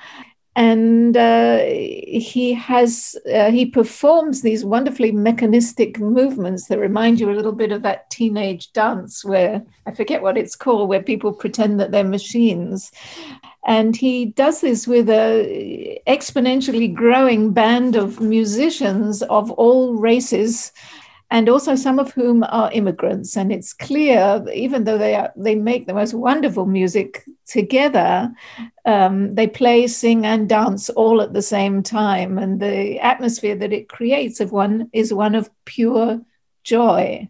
and 0.55 1.17
uh, 1.17 1.59
he 1.65 2.53
has 2.53 3.17
uh, 3.33 3.51
he 3.51 3.65
performs 3.65 4.41
these 4.41 4.63
wonderfully 4.63 5.11
mechanistic 5.11 5.99
movements 5.99 6.67
that 6.67 6.79
remind 6.79 7.19
you 7.19 7.29
a 7.29 7.35
little 7.35 7.51
bit 7.51 7.73
of 7.73 7.81
that 7.81 8.09
teenage 8.09 8.71
dance 8.71 9.25
where 9.25 9.61
i 9.85 9.91
forget 9.91 10.21
what 10.21 10.37
it's 10.37 10.55
called 10.55 10.87
where 10.87 11.03
people 11.03 11.33
pretend 11.33 11.79
that 11.79 11.91
they're 11.91 12.03
machines. 12.03 12.91
And 13.67 13.95
he 13.95 14.25
does 14.25 14.61
this 14.61 14.87
with 14.87 15.09
a 15.09 15.99
exponentially 16.07 16.93
growing 16.93 17.51
band 17.51 17.95
of 17.95 18.21
musicians 18.21 19.23
of 19.23 19.49
all 19.51 19.95
races 19.95 20.71
and 21.31 21.49
also 21.49 21.75
some 21.75 21.99
of 21.99 22.13
whom 22.13 22.43
are 22.43 22.71
immigrants. 22.71 23.35
And 23.35 23.51
it's 23.51 23.73
clear, 23.73 24.45
even 24.53 24.83
though 24.83 24.97
they 24.97 25.15
are, 25.15 25.31
they 25.35 25.55
make 25.55 25.87
the 25.87 25.93
most 25.93 26.13
wonderful 26.13 26.65
music 26.65 27.23
together, 27.47 28.31
um, 28.85 29.35
they 29.35 29.47
play, 29.47 29.87
sing, 29.87 30.25
and 30.25 30.47
dance 30.47 30.89
all 30.89 31.21
at 31.21 31.33
the 31.33 31.41
same 31.41 31.81
time. 31.83 32.37
And 32.37 32.59
the 32.59 32.99
atmosphere 32.99 33.55
that 33.55 33.73
it 33.73 33.89
creates 33.89 34.39
of 34.39 34.51
one 34.51 34.89
is 34.93 35.13
one 35.13 35.35
of 35.35 35.49
pure 35.65 36.21
joy. 36.63 37.29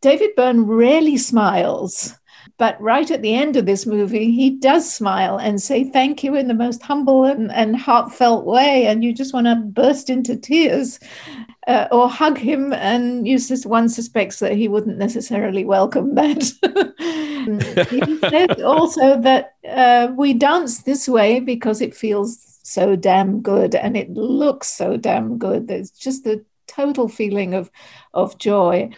David 0.00 0.30
Byrne 0.36 0.66
rarely 0.66 1.16
smiles. 1.16 2.14
But 2.58 2.80
right 2.80 3.10
at 3.10 3.20
the 3.20 3.34
end 3.34 3.56
of 3.56 3.66
this 3.66 3.84
movie, 3.84 4.30
he 4.32 4.50
does 4.50 4.90
smile 4.90 5.38
and 5.38 5.60
say 5.60 5.84
thank 5.84 6.24
you 6.24 6.34
in 6.34 6.48
the 6.48 6.54
most 6.54 6.82
humble 6.82 7.24
and, 7.24 7.52
and 7.52 7.76
heartfelt 7.76 8.46
way. 8.46 8.86
And 8.86 9.04
you 9.04 9.12
just 9.12 9.34
want 9.34 9.46
to 9.46 9.56
burst 9.56 10.08
into 10.08 10.36
tears 10.36 10.98
uh, 11.66 11.88
or 11.92 12.08
hug 12.08 12.38
him. 12.38 12.72
And 12.72 13.28
you 13.28 13.38
just, 13.38 13.66
one 13.66 13.90
suspects 13.90 14.38
that 14.38 14.56
he 14.56 14.68
wouldn't 14.68 14.96
necessarily 14.96 15.64
welcome 15.64 16.14
that. 16.14 17.86
he 17.90 18.18
said 18.28 18.62
also 18.62 19.20
that 19.20 19.54
uh, 19.68 20.12
we 20.16 20.32
dance 20.32 20.82
this 20.82 21.06
way 21.08 21.40
because 21.40 21.82
it 21.82 21.94
feels 21.94 22.58
so 22.62 22.96
damn 22.96 23.42
good 23.42 23.74
and 23.74 23.98
it 23.98 24.10
looks 24.10 24.68
so 24.68 24.96
damn 24.96 25.36
good. 25.36 25.68
There's 25.68 25.90
just 25.90 26.24
the 26.24 26.42
total 26.66 27.08
feeling 27.08 27.52
of, 27.52 27.70
of 28.14 28.38
joy 28.38 28.90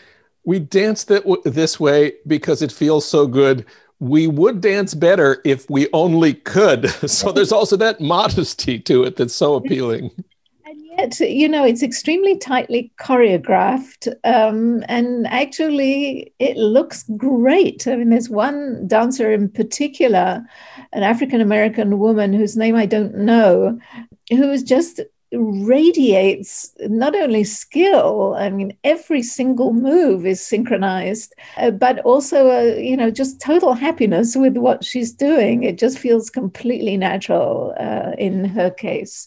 we 0.49 0.59
dance 0.59 1.05
that 1.05 1.25
w- 1.25 1.43
this 1.45 1.79
way 1.79 2.15
because 2.27 2.63
it 2.63 2.73
feels 2.73 3.07
so 3.07 3.27
good. 3.27 3.67
we 4.01 4.27
would 4.27 4.61
dance 4.61 4.95
better 4.95 5.41
if 5.45 5.69
we 5.69 5.89
only 5.93 6.33
could. 6.33 6.83
So 7.09 7.33
there's 7.33 7.53
also 7.53 7.77
that 7.77 8.01
modesty 8.01 8.79
to 8.81 9.05
it 9.05 9.17
that's 9.17 9.35
so 9.35 9.55
appealing. 9.55 10.11
And 10.71 10.85
yet, 10.99 11.21
you 11.21 11.49
know, 11.49 11.65
it's 11.65 11.83
extremely 11.83 12.37
tightly 12.37 12.93
choreographed. 13.01 14.05
Um, 14.25 14.85
and 14.87 15.27
actually, 15.29 16.33
it 16.39 16.59
looks 16.59 17.05
great. 17.17 17.87
I 17.87 17.97
mean, 17.97 18.11
there's 18.11 18.29
one 18.29 18.87
dancer 18.87 19.33
in 19.33 19.49
particular, 19.49 20.45
an 20.93 21.03
African 21.03 21.41
American 21.41 21.99
woman 21.99 22.35
whose 22.35 22.55
name 22.55 22.77
I 22.77 22.85
don't 22.85 23.17
know, 23.17 23.79
who 24.29 24.51
is 24.51 24.63
just 24.63 25.01
radiates 25.33 26.75
not 26.81 27.15
only 27.15 27.45
skill 27.45 28.35
i 28.39 28.49
mean 28.49 28.75
every 28.83 29.23
single 29.23 29.73
move 29.75 30.25
is 30.25 30.45
synchronized 30.45 31.35
uh, 31.59 31.71
but 31.71 31.99
also 32.01 32.51
uh, 32.51 32.77
you 32.77 32.97
know 32.97 33.11
just 33.11 33.41
total 33.41 33.75
happiness 33.75 34.37
with 34.37 34.57
what 34.57 34.85
she's 34.85 35.13
doing. 35.13 35.63
It 35.65 35.79
just 35.79 35.99
feels 35.99 36.31
completely 36.31 36.97
natural 36.97 37.75
uh, 37.79 38.13
in 38.19 38.45
her 38.45 38.71
case 38.71 39.27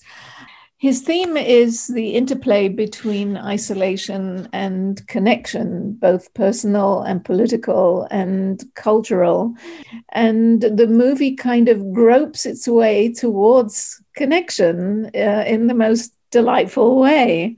his 0.82 1.02
theme 1.02 1.38
is 1.38 1.86
the 1.86 2.16
interplay 2.16 2.68
between 2.68 3.38
isolation 3.38 4.50
and 4.52 5.06
connection, 5.06 5.94
both 5.94 6.34
personal 6.34 7.04
and 7.04 7.24
political 7.24 8.08
and 8.10 8.64
cultural. 8.74 9.54
And 10.14 10.60
the 10.60 10.88
movie 10.88 11.36
kind 11.36 11.70
of 11.70 11.94
gropes 11.94 12.48
its 12.48 12.68
way 12.68 13.14
towards 13.14 14.02
connection 14.16 15.12
uh, 15.14 15.44
in 15.46 15.68
the 15.68 15.76
most 15.76 16.16
delightful 16.32 17.00
way. 17.00 17.58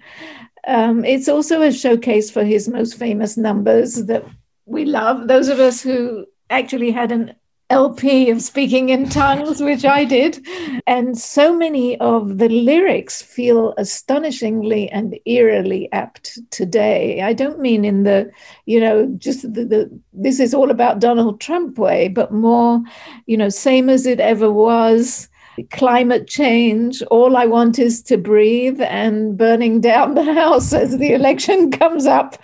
Um, 0.67 1.05
it's 1.05 1.29
also 1.29 1.61
a 1.61 1.71
showcase 1.71 2.29
for 2.29 2.43
his 2.43 2.67
most 2.67 2.95
famous 2.95 3.37
numbers 3.37 4.05
that 4.07 4.25
we 4.65 4.83
love. 4.83 5.29
Those 5.29 5.47
of 5.47 5.61
us 5.61 5.81
who 5.81 6.25
actually 6.49 6.91
had 6.91 7.13
an 7.13 7.35
LP 7.73 8.29
of 8.29 8.39
Speaking 8.39 8.89
in 8.89 9.09
Tongues, 9.09 9.59
which 9.59 9.83
I 9.83 10.05
did. 10.05 10.45
And 10.85 11.17
so 11.17 11.57
many 11.57 11.99
of 11.99 12.37
the 12.37 12.47
lyrics 12.47 13.23
feel 13.23 13.73
astonishingly 13.79 14.91
and 14.91 15.17
eerily 15.25 15.91
apt 15.91 16.37
today. 16.51 17.23
I 17.23 17.33
don't 17.33 17.59
mean 17.59 17.83
in 17.83 18.03
the, 18.03 18.29
you 18.67 18.79
know, 18.79 19.07
just 19.17 19.41
the, 19.41 19.65
the 19.65 19.99
this 20.13 20.39
is 20.39 20.53
all 20.53 20.69
about 20.69 20.99
Donald 20.99 21.41
Trump 21.41 21.79
way, 21.79 22.09
but 22.09 22.31
more, 22.31 22.79
you 23.25 23.37
know, 23.37 23.49
same 23.49 23.89
as 23.89 24.05
it 24.05 24.19
ever 24.19 24.51
was 24.51 25.27
climate 25.71 26.27
change. 26.27 27.01
All 27.03 27.37
I 27.37 27.45
want 27.45 27.79
is 27.79 28.01
to 28.03 28.17
breathe 28.17 28.81
and 28.81 29.37
burning 29.37 29.81
down 29.81 30.15
the 30.15 30.33
house 30.33 30.73
as 30.73 30.97
the 30.97 31.13
election 31.13 31.71
comes 31.79 32.05
up. 32.05 32.37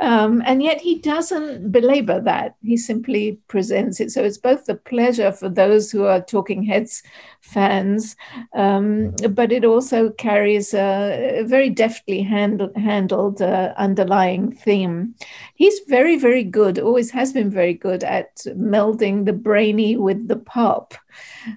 Um, 0.00 0.42
and 0.46 0.62
yet 0.62 0.80
he 0.80 0.98
doesn't 0.98 1.70
belabor 1.70 2.20
that. 2.20 2.56
He 2.62 2.76
simply 2.76 3.38
presents 3.48 4.00
it. 4.00 4.10
So 4.10 4.22
it's 4.22 4.38
both 4.38 4.64
the 4.66 4.74
pleasure 4.74 5.32
for 5.32 5.48
those 5.48 5.90
who 5.90 6.04
are 6.04 6.20
Talking 6.20 6.62
Heads 6.62 7.02
fans, 7.40 8.16
um, 8.54 9.14
but 9.30 9.52
it 9.52 9.64
also 9.64 10.10
carries 10.10 10.72
a, 10.74 11.40
a 11.40 11.44
very 11.44 11.68
deftly 11.68 12.22
handled, 12.22 12.76
handled 12.76 13.42
uh, 13.42 13.74
underlying 13.76 14.52
theme. 14.52 15.14
He's 15.54 15.80
very, 15.88 16.16
very 16.16 16.44
good, 16.44 16.78
always 16.78 17.10
has 17.10 17.32
been 17.32 17.50
very 17.50 17.74
good 17.74 18.04
at 18.04 18.36
melding 18.56 19.24
the 19.24 19.32
brainy 19.32 19.96
with 19.96 20.28
the 20.28 20.36
pop 20.36 20.94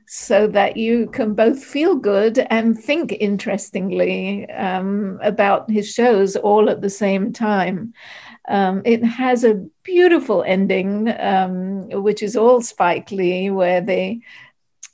so 0.06 0.48
that 0.48 0.78
you 0.78 1.08
can 1.08 1.34
both 1.34 1.64
feel 1.64 1.96
good 1.96 2.40
and 2.50 2.78
think 2.78 3.12
interestingly 3.20 4.50
um, 4.52 5.20
about 5.22 5.70
his 5.70 5.92
shows 5.92 6.36
all 6.36 6.70
at 6.70 6.82
the 6.82 6.90
same 6.90 7.34
time. 7.34 7.94
Um, 8.48 8.82
it 8.86 9.04
has 9.04 9.44
a 9.44 9.66
beautiful 9.84 10.44
ending, 10.44 11.12
um, 11.20 11.90
which 11.90 12.22
is 12.22 12.36
all 12.36 12.62
Spike 12.62 13.12
Lee, 13.12 13.50
where 13.50 13.82
they 13.82 14.22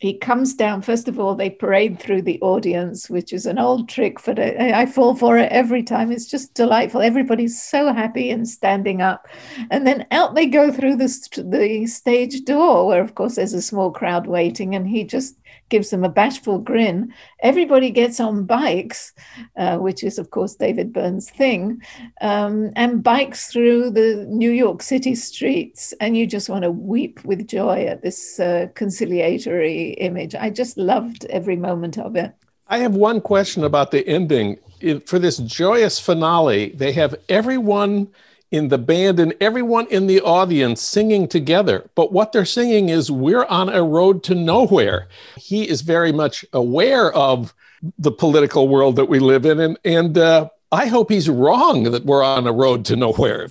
he 0.02 0.18
comes 0.18 0.56
down. 0.56 0.82
First 0.82 1.08
of 1.08 1.20
all, 1.20 1.36
they 1.36 1.52
parade 1.52 2.00
through 2.00 2.24
the 2.24 2.42
audience, 2.42 3.08
which 3.08 3.32
is 3.32 3.46
an 3.46 3.60
old 3.60 3.88
trick, 3.88 4.18
but 4.26 4.40
I, 4.40 4.82
I, 4.82 4.86
fall 4.88 5.14
for 5.14 5.38
it 5.38 5.52
every 5.52 5.84
time. 5.84 6.12
It's 6.12 6.26
just 6.26 6.56
delightful. 6.56 7.02
Everybody's 7.02 7.62
so 7.62 7.94
happy 7.94 8.32
and 8.32 8.50
standing 8.50 9.04
up. 9.04 9.28
And 9.70 9.86
then 9.86 10.08
out 10.10 10.34
they 10.34 10.48
go 10.48 10.72
through 10.72 10.96
the, 10.96 11.44
the 11.46 11.86
stage 11.86 12.46
door, 12.46 12.88
where, 12.88 13.00
of 13.00 13.14
course, 13.14 13.36
there's 13.36 13.54
a 13.54 13.62
small 13.62 13.92
crowd 13.92 14.26
waiting, 14.26 14.74
and 14.74 14.88
he 14.88 15.04
just 15.04 15.36
gives 15.72 15.90
them 15.90 16.04
a 16.04 16.10
bashful 16.10 16.60
grin. 16.60 17.12
Everybody 17.40 17.90
gets 17.90 18.20
on 18.20 18.44
bikes, 18.44 19.14
uh, 19.58 19.78
which 19.78 20.04
is, 20.04 20.20
of 20.20 20.30
course, 20.30 20.54
David 20.56 20.94
Byrne's 20.94 21.32
thing, 21.32 21.82
um, 22.22 22.72
and 22.76 23.02
bikes 23.02 23.48
through 23.52 23.90
the 23.90 24.28
New 24.30 24.52
York 24.52 24.84
City 24.84 25.16
streets. 25.16 25.94
And 26.00 26.16
you 26.16 26.28
just 26.28 26.50
want 26.50 26.64
to 26.64 26.72
weep 26.72 27.26
with 27.26 27.48
joy 27.48 27.86
at 27.86 28.04
this 28.04 28.40
uh, 28.40 28.68
conciliatory 28.76 29.94
image. 29.94 30.36
I 30.36 30.52
just 30.52 30.78
loved 30.78 31.26
every 31.26 31.56
moment 31.56 31.98
of 31.98 32.16
it. 32.16 32.32
I 32.68 32.78
have 32.78 32.96
one 32.96 33.20
question 33.20 33.64
about 33.64 33.90
the 33.92 34.08
ending. 34.08 34.58
For 35.06 35.20
this 35.20 35.38
joyous 35.38 36.00
finale, 36.00 36.70
they 36.70 36.92
have 36.94 37.16
everyone 37.28 38.08
in 38.52 38.68
the 38.68 38.78
band 38.78 39.20
and 39.20 39.34
everyone 39.40 39.88
in 39.88 40.08
the 40.08 40.22
audience 40.22 40.82
singing 40.82 41.28
together. 41.28 41.90
But 41.96 42.12
what 42.12 42.32
they're 42.32 42.46
singing 42.46 42.90
is, 42.90 43.10
We're 43.10 43.46
on 43.46 43.70
a 43.70 43.84
road 43.84 44.24
to 44.26 44.36
nowhere. 44.36 45.08
He 45.38 45.68
is 45.68 45.82
very 45.82 46.12
much 46.12 46.46
aware 46.54 47.12
of 47.14 47.54
the 47.98 48.12
political 48.12 48.68
world 48.68 48.96
that 48.98 49.10
we 49.10 49.20
live 49.20 49.46
in. 49.46 49.60
And, 49.60 49.80
and 49.86 50.18
uh, 50.18 50.50
I 50.72 50.88
hope 50.88 51.10
he's 51.10 51.30
wrong 51.30 51.84
that 51.84 52.06
we're 52.06 52.24
on 52.24 52.46
a 52.46 52.52
road 52.52 52.86
to 52.86 52.96
nowhere. 52.96 53.50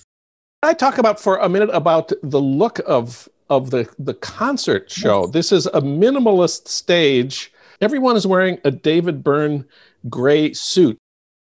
I 0.62 0.74
talk 0.74 0.98
about 0.98 1.18
for 1.18 1.38
a 1.38 1.48
minute 1.48 1.70
about 1.72 2.12
the 2.22 2.40
look 2.40 2.80
of, 2.86 3.28
of 3.48 3.70
the, 3.70 3.88
the 3.98 4.14
concert 4.14 4.90
show. 4.90 5.22
Yes. 5.22 5.30
This 5.32 5.52
is 5.52 5.66
a 5.66 5.80
minimalist 5.80 6.68
stage. 6.68 7.52
Everyone 7.80 8.16
is 8.16 8.26
wearing 8.26 8.58
a 8.64 8.70
David 8.70 9.24
Byrne 9.24 9.64
gray 10.08 10.52
suit. 10.52 10.98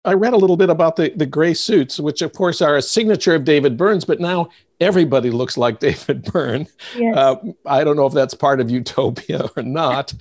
I 0.08 0.14
read 0.14 0.34
a 0.34 0.38
little 0.38 0.56
bit 0.56 0.70
about 0.70 0.96
the, 0.96 1.12
the 1.16 1.26
gray 1.26 1.54
suits, 1.54 2.00
which 2.00 2.22
of 2.22 2.32
course 2.34 2.62
are 2.62 2.78
a 2.78 2.82
signature 2.82 3.36
of 3.36 3.44
David 3.44 3.76
Byrne's, 3.76 4.06
but 4.06 4.22
now 4.22 4.50
everybody 4.80 5.30
looks 5.30 5.58
like 5.58 5.80
David 5.82 6.24
Byrne. 6.24 6.68
Yes. 6.96 7.16
Uh, 7.16 7.36
I 7.66 7.84
don't 7.84 7.98
know 7.98 8.06
if 8.06 8.14
that's 8.14 8.34
part 8.34 8.62
of 8.62 8.72
Utopia 8.72 9.50
or 9.58 9.64
not. 9.64 10.14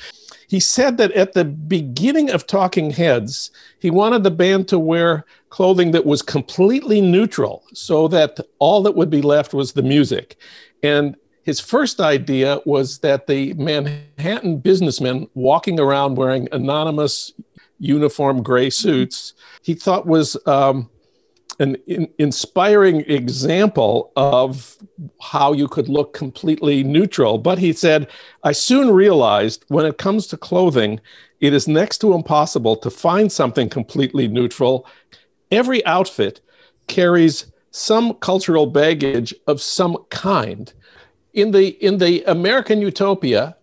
he 0.49 0.59
said 0.59 0.96
that 0.99 1.12
at 1.12 1.35
the 1.35 1.44
beginning 1.44 2.31
of 2.31 2.46
Talking 2.46 2.90
Heads, 2.90 3.53
he 3.79 3.90
wanted 3.90 4.25
the 4.25 4.31
band 4.31 4.66
to 4.68 4.79
wear 4.79 5.25
clothing 5.51 5.92
that 5.92 6.05
was 6.05 6.20
completely 6.20 7.01
neutral 7.01 7.62
so 7.72 8.09
that 8.09 8.40
all 8.59 8.83
that 8.83 8.96
would 8.96 9.11
be 9.11 9.22
left 9.22 9.55
was 9.55 9.72
the 9.72 9.83
music. 9.83 10.37
And 10.83 11.16
his 11.44 11.61
first 11.61 12.01
idea 12.01 12.61
was 12.66 12.99
that 12.99 13.29
the 13.29 13.55
Manhattan 13.55 14.59
businessmen 14.59 15.29
walking 15.35 15.79
around 15.79 16.16
wearing 16.16 16.49
anonymous 16.51 17.33
uniform 17.79 18.43
gray 18.43 18.71
suits, 18.71 19.35
he 19.62 19.75
thought 19.75 20.07
was 20.07 20.37
um, 20.47 20.89
an 21.59 21.77
in- 21.87 22.09
inspiring 22.19 23.01
example 23.03 24.12
of 24.17 24.77
how 25.21 25.53
you 25.53 25.69
could 25.69 25.89
look 25.89 26.12
completely 26.12 26.83
neutral. 26.83 27.39
But 27.39 27.59
he 27.59 27.73
said, 27.73 28.09
I 28.43 28.53
soon 28.53 28.91
realized 28.91 29.65
when 29.69 29.87
it 29.87 29.99
comes 29.99 30.27
to 30.29 30.37
clothing, 30.37 31.01
it 31.41 31.53
is 31.53 31.69
next 31.69 31.99
to 31.99 32.15
impossible 32.15 32.77
to 32.77 32.91
find 32.91 33.31
something 33.31 33.69
completely 33.69 34.29
neutral. 34.29 34.87
Every 35.51 35.85
outfit 35.87 36.41
carries 36.87 37.47
some 37.71 38.15
cultural 38.15 38.67
baggage 38.67 39.35
of 39.47 39.61
some 39.61 39.97
kind. 40.11 40.73
In 41.35 41.51
the, 41.51 41.69
in 41.85 41.99
the 41.99 42.25
American 42.25 42.81
utopia, 42.81 43.57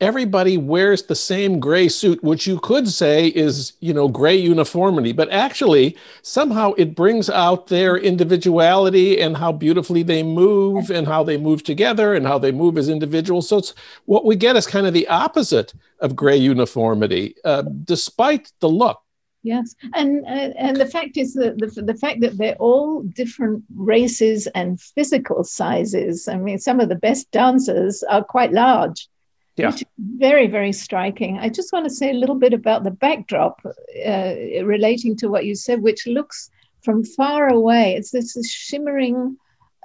everybody 0.00 0.56
wears 0.56 1.02
the 1.02 1.14
same 1.14 1.60
gray 1.60 1.88
suit, 1.88 2.22
which 2.22 2.46
you 2.46 2.58
could 2.60 2.88
say 2.88 3.28
is, 3.28 3.74
you 3.80 3.92
know, 3.92 4.08
gray 4.08 4.36
uniformity, 4.36 5.12
but 5.12 5.30
actually 5.30 5.96
somehow 6.22 6.72
it 6.76 6.94
brings 6.94 7.30
out 7.30 7.68
their 7.68 7.96
individuality 7.96 9.20
and 9.20 9.36
how 9.36 9.52
beautifully 9.52 10.02
they 10.02 10.22
move 10.22 10.90
and 10.90 11.06
how 11.06 11.22
they 11.22 11.36
move 11.36 11.62
together 11.62 12.14
and 12.14 12.26
how 12.26 12.38
they 12.38 12.52
move 12.52 12.76
as 12.76 12.88
individuals. 12.88 13.48
So 13.48 13.58
it's 13.58 13.74
what 14.04 14.24
we 14.24 14.36
get 14.36 14.56
is 14.56 14.66
kind 14.66 14.86
of 14.86 14.92
the 14.92 15.08
opposite 15.08 15.74
of 16.00 16.16
gray 16.16 16.36
uniformity, 16.36 17.34
uh, 17.44 17.62
despite 17.62 18.52
the 18.60 18.68
look. 18.68 19.00
Yes, 19.44 19.74
and 19.92 20.24
uh, 20.24 20.54
and 20.56 20.78
the 20.78 20.86
fact 20.86 21.18
is 21.18 21.34
that 21.34 21.58
the, 21.58 21.82
the 21.82 21.94
fact 21.94 22.22
that 22.22 22.38
they're 22.38 22.56
all 22.56 23.02
different 23.02 23.62
races 23.76 24.46
and 24.54 24.80
physical 24.80 25.44
sizes. 25.44 26.28
I 26.28 26.38
mean, 26.38 26.58
some 26.58 26.80
of 26.80 26.88
the 26.88 26.94
best 26.94 27.30
dancers 27.30 28.02
are 28.04 28.24
quite 28.24 28.52
large, 28.52 29.06
yeah. 29.56 29.66
which 29.68 29.82
is 29.82 29.88
very, 29.98 30.46
very 30.46 30.72
striking. 30.72 31.38
I 31.38 31.48
just 31.48 31.72
want 31.72 31.84
to 31.84 31.94
say 31.94 32.10
a 32.10 32.14
little 32.14 32.34
bit 32.34 32.52
about 32.52 32.84
the 32.84 32.90
backdrop 32.90 33.60
uh, 33.64 34.34
relating 34.64 35.16
to 35.16 35.28
what 35.28 35.46
you 35.46 35.54
said, 35.54 35.82
which 35.82 36.06
looks 36.06 36.50
from 36.82 37.04
far 37.04 37.48
away. 37.48 37.94
It's 37.94 38.10
this 38.10 38.34
shimmering 38.50 39.36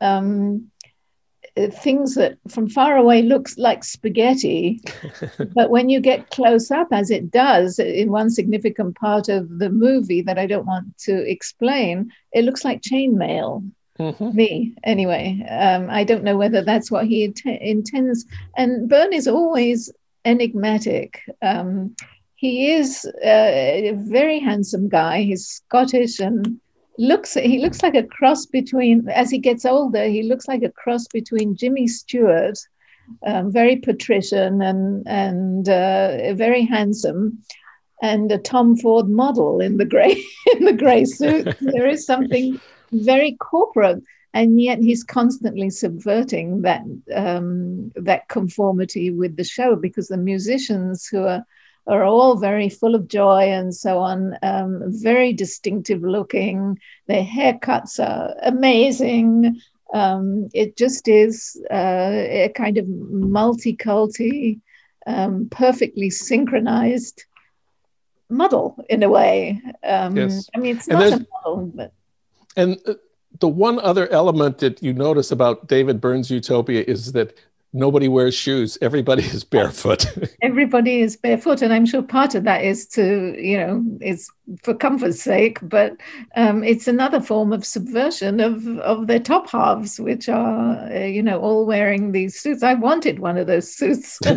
um, 0.02 0.70
uh, 1.58 1.68
things 1.68 2.16
that 2.16 2.38
from 2.48 2.70
far 2.70 2.98
away 2.98 3.22
looks 3.22 3.58
like 3.58 3.84
spaghetti, 3.84 4.82
but 5.56 5.70
when 5.70 5.90
you 5.90 6.00
get 6.00 6.30
close 6.30 6.72
up, 6.72 6.88
as 6.92 7.10
it 7.10 7.32
does 7.32 7.80
in 7.80 8.12
one 8.12 8.30
significant 8.30 8.96
part 8.96 9.30
of 9.30 9.60
the 9.60 9.70
movie 9.70 10.22
that 10.22 10.38
I 10.38 10.46
don't 10.46 10.66
want 10.66 10.98
to 11.00 11.30
explain, 11.30 12.12
it 12.34 12.44
looks 12.44 12.64
like 12.64 12.82
chainmail. 12.82 13.70
Mm-hmm. 14.00 14.36
Me, 14.36 14.74
anyway. 14.84 15.46
Um, 15.50 15.90
I 15.90 16.04
don't 16.04 16.24
know 16.24 16.38
whether 16.38 16.64
that's 16.64 16.90
what 16.90 17.06
he 17.06 17.26
int- 17.26 17.46
intends. 17.46 18.26
And 18.56 18.88
Byrne 18.90 19.14
is 19.14 19.28
always 19.28 19.92
enigmatic. 20.24 21.22
Um, 21.42 21.96
he 22.36 22.72
is 22.72 23.06
a 23.24 23.94
very 23.98 24.40
handsome 24.40 24.88
guy. 24.88 25.24
He's 25.24 25.46
Scottish 25.46 26.20
and 26.20 26.60
looks 27.00 27.34
he 27.34 27.60
looks 27.60 27.82
like 27.82 27.96
a 27.96 28.04
cross 28.04 28.46
between 28.46 29.08
as 29.10 29.32
he 29.32 29.38
gets 29.38 29.66
older 29.66 30.04
he 30.04 30.22
looks 30.22 30.50
like 30.50 30.64
a 30.64 30.72
cross 30.72 31.08
between 31.08 31.56
jimmy 31.56 31.88
stewart 31.88 32.60
um, 33.26 33.50
very 33.50 33.78
patrician 33.78 34.62
and 34.62 35.08
and 35.08 35.70
uh, 35.70 36.34
very 36.34 36.66
handsome 36.66 37.42
and 38.02 38.30
a 38.34 38.38
tom 38.38 38.76
ford 38.76 39.08
model 39.08 39.62
in 39.62 39.78
the 39.78 39.86
gray 39.86 40.22
in 40.58 40.66
the 40.66 40.74
gray 40.74 41.06
suit 41.06 41.56
there 41.62 41.88
is 41.88 42.06
something 42.06 42.60
very 42.92 43.36
corporate 43.40 44.04
and 44.34 44.62
yet 44.62 44.80
he's 44.80 45.04
constantly 45.04 45.70
subverting 45.70 46.62
that 46.62 46.84
um, 47.16 47.92
that 47.96 48.28
conformity 48.28 49.10
with 49.10 49.36
the 49.38 49.44
show 49.44 49.76
because 49.76 50.08
the 50.08 50.18
musicians 50.18 51.08
who 51.08 51.24
are 51.24 51.44
are 51.88 52.04
all 52.04 52.38
very 52.38 52.70
full 52.70 52.94
of 52.94 53.08
joy 53.08 53.50
and 53.50 53.74
so 53.74 53.98
on, 53.98 54.38
um, 54.44 54.84
very 54.86 55.34
distinctive 55.34 56.04
looking. 56.04 56.80
Their 57.08 57.24
haircuts 57.24 58.00
are 58.00 58.36
amazing. 58.44 59.60
Um, 59.92 60.50
it 60.54 60.78
just 60.78 61.08
is 61.08 61.60
uh, 61.72 62.12
a 62.46 62.52
kind 62.56 62.78
of 62.78 62.88
multi-culti, 62.88 64.60
um, 65.08 65.48
perfectly 65.50 66.12
synchronized 66.12 67.26
muddle 68.30 68.86
in 68.88 69.02
a 69.02 69.10
way. 69.10 69.60
Um, 69.84 70.16
yes. 70.16 70.48
I 70.56 70.60
mean, 70.60 70.78
it's 70.78 70.88
not 70.88 71.08
a 71.08 71.26
muddle, 71.44 71.72
but. 71.74 71.92
And 72.60 72.78
uh, 72.86 72.96
the 73.40 73.48
one 73.48 73.80
other 73.80 74.10
element 74.10 74.58
that 74.58 74.84
you 74.84 74.92
notice 74.94 75.32
about 75.32 75.68
David 75.70 76.02
Byrne's 76.02 76.30
Utopia 76.30 76.84
is 76.86 77.14
that 77.14 77.38
nobody 77.74 78.08
wears 78.08 78.36
shoes. 78.36 78.78
Everybody 78.82 79.24
is 79.24 79.44
barefoot. 79.44 80.06
Everybody 80.42 81.02
is 81.02 81.16
barefoot 81.16 81.62
and 81.62 81.74
i'm 81.74 81.86
sure 81.86 82.02
part 82.02 82.36
of 82.36 82.44
that 82.44 82.64
is 82.64 82.88
to 82.88 83.36
you 83.40 83.58
know 83.58 83.84
is 84.02 84.30
for 84.64 84.74
comfort's 84.74 85.22
sake 85.22 85.60
but 85.62 85.96
um, 86.36 86.64
it's 86.64 86.88
another 86.88 87.20
form 87.20 87.54
of 87.54 87.66
subversion 87.66 88.40
of 88.40 88.68
of 88.80 89.08
their 89.08 89.20
top 89.20 89.50
halves 89.50 90.00
which 90.00 90.28
are 90.28 90.92
uh, 90.92 91.06
you 91.06 91.22
know 91.22 91.40
all 91.40 91.66
wearing 91.66 92.12
these 92.12 92.40
suits. 92.40 92.64
I 92.64 92.74
wanted 92.74 93.20
one 93.20 93.38
of 93.38 93.48
those 93.48 93.72
suits 93.74 94.20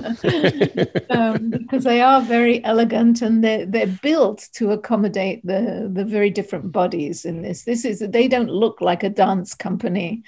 um, 1.11 1.51
because 1.51 1.85
they 1.85 2.01
are 2.01 2.21
very 2.21 2.65
elegant 2.65 3.23
and 3.23 3.43
they're, 3.43 3.67
they're 3.67 3.99
built 4.03 4.49
to 4.55 4.73
accommodate 4.73 5.45
the 5.47 5.91
the 5.93 6.05
very 6.05 6.31
different 6.31 6.73
bodies 6.73 7.25
in 7.25 7.43
this. 7.43 7.65
This 7.65 7.85
is 7.85 8.01
they 8.01 8.29
don't 8.29 8.51
look 8.51 8.81
like 8.81 9.03
a 9.03 9.11
dance 9.11 9.55
company 9.55 10.23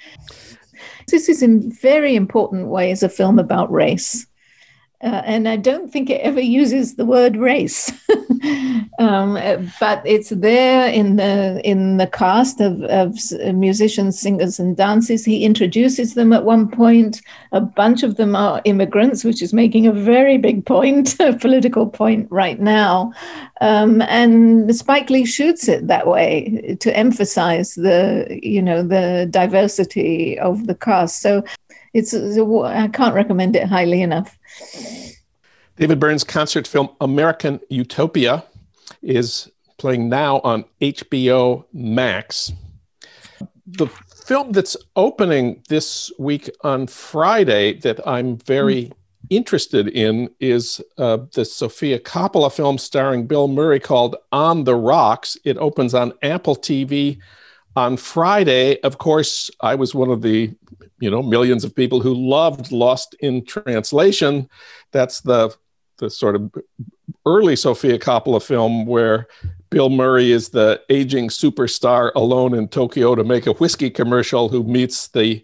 this 1.09 1.29
is 1.29 1.41
in 1.41 1.71
very 1.71 2.15
important 2.15 2.67
ways 2.67 3.03
a 3.03 3.09
film 3.09 3.39
about 3.39 3.71
race. 3.71 4.25
Uh, 5.03 5.21
and 5.25 5.47
I 5.47 5.57
don't 5.57 5.91
think 5.91 6.09
it 6.09 6.21
ever 6.21 6.39
uses 6.39 6.95
the 6.95 7.05
word 7.05 7.35
race, 7.35 7.91
um, 8.99 9.33
but 9.79 10.01
it's 10.05 10.29
there 10.29 10.87
in 10.87 11.17
the 11.17 11.61
in 11.65 11.97
the 11.97 12.07
cast 12.07 12.61
of, 12.61 12.81
of 12.83 13.13
musicians, 13.53 14.17
singers, 14.17 14.57
and 14.57 14.77
dancers. 14.77 15.25
He 15.25 15.43
introduces 15.43 16.13
them 16.13 16.31
at 16.31 16.45
one 16.45 16.69
point. 16.69 17.21
A 17.51 17.59
bunch 17.59 18.03
of 18.03 18.15
them 18.15 18.37
are 18.37 18.61
immigrants, 18.63 19.25
which 19.25 19.41
is 19.41 19.53
making 19.53 19.85
a 19.85 19.91
very 19.91 20.37
big 20.37 20.65
point, 20.65 21.15
a 21.19 21.33
political 21.33 21.87
point 21.87 22.27
right 22.31 22.59
now. 22.59 23.11
Um, 23.59 24.01
and 24.03 24.73
Spike 24.73 25.09
Lee 25.09 25.25
shoots 25.25 25.67
it 25.67 25.87
that 25.87 26.07
way 26.07 26.77
to 26.79 26.97
emphasize 26.97 27.75
the 27.75 28.39
you 28.41 28.61
know 28.61 28.81
the 28.81 29.27
diversity 29.29 30.39
of 30.39 30.67
the 30.67 30.75
cast. 30.75 31.21
So 31.21 31.43
it's 31.95 32.13
I 32.13 32.87
can't 32.89 33.15
recommend 33.15 33.55
it 33.55 33.67
highly 33.67 34.01
enough. 34.01 34.37
David 35.77 35.99
Byrne's 35.99 36.23
concert 36.23 36.67
film 36.67 36.89
American 37.01 37.59
Utopia 37.69 38.45
is 39.01 39.51
playing 39.77 40.09
now 40.09 40.39
on 40.39 40.65
HBO 40.81 41.65
Max. 41.73 42.51
The 43.67 43.87
film 43.87 44.51
that's 44.51 44.77
opening 44.95 45.61
this 45.69 46.11
week 46.17 46.49
on 46.61 46.87
Friday 46.87 47.79
that 47.79 48.05
I'm 48.07 48.37
very 48.37 48.91
interested 49.29 49.87
in 49.87 50.29
is 50.39 50.81
uh, 50.97 51.17
the 51.33 51.45
Sofia 51.45 51.99
Coppola 51.99 52.51
film 52.51 52.77
starring 52.77 53.27
Bill 53.27 53.47
Murray 53.47 53.79
called 53.79 54.15
On 54.31 54.63
the 54.63 54.75
Rocks. 54.75 55.37
It 55.43 55.57
opens 55.57 55.93
on 55.93 56.13
Apple 56.21 56.55
TV 56.55 57.19
on 57.75 57.97
Friday. 57.97 58.79
Of 58.81 58.97
course, 58.97 59.49
I 59.61 59.75
was 59.75 59.93
one 59.93 60.09
of 60.09 60.21
the 60.21 60.53
you 60.99 61.09
know 61.09 61.21
millions 61.21 61.63
of 61.63 61.75
people 61.75 61.99
who 61.99 62.13
loved 62.13 62.71
Lost 62.71 63.15
in 63.19 63.45
Translation. 63.45 64.49
That's 64.91 65.21
the 65.21 65.55
the 65.97 66.09
sort 66.09 66.35
of 66.35 66.53
early 67.25 67.55
Sofia 67.55 67.97
Coppola 67.97 68.43
film 68.43 68.85
where 68.85 69.27
Bill 69.69 69.89
Murray 69.89 70.31
is 70.31 70.49
the 70.49 70.81
aging 70.89 71.29
superstar 71.29 72.11
alone 72.15 72.53
in 72.53 72.67
Tokyo 72.67 73.15
to 73.15 73.23
make 73.23 73.47
a 73.47 73.53
whiskey 73.53 73.89
commercial 73.89 74.49
who 74.49 74.63
meets 74.63 75.07
the 75.07 75.43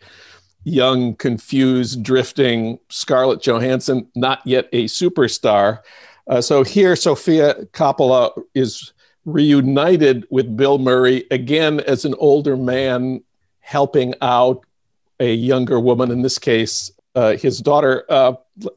young, 0.64 1.16
confused, 1.16 2.04
drifting 2.04 2.80
Scarlett 2.90 3.42
Johansson, 3.42 4.08
not 4.16 4.46
yet 4.46 4.70
a 4.74 4.86
superstar. 4.86 5.80
Uh, 6.28 6.42
so 6.42 6.64
here, 6.64 6.96
Sofia 6.96 7.66
Coppola 7.74 8.32
is 8.54 8.94
reunited 9.26 10.26
with 10.30 10.56
Bill 10.56 10.78
Murray 10.78 11.26
again 11.32 11.80
as 11.82 12.06
an 12.06 12.16
older 12.18 12.56
man 12.56 13.24
helping 13.60 14.14
out 14.22 14.66
a 15.22 15.34
younger 15.34 15.80
woman, 15.80 16.12
in 16.12 16.22
this 16.24 16.40
case, 16.40 16.92
uh, 17.16 17.38
his 17.38 17.60
daughter. 17.60 18.06
Uh, 18.10 18.34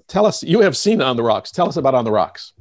tell 0.08 0.26
us, 0.26 0.42
you 0.42 0.60
have 0.60 0.76
seen 0.76 1.00
On 1.00 1.16
the 1.16 1.22
Rocks. 1.22 1.50
Tell 1.50 1.68
us 1.68 1.76
about 1.76 1.94
On 1.94 2.04
the 2.04 2.12
Rocks. 2.12 2.52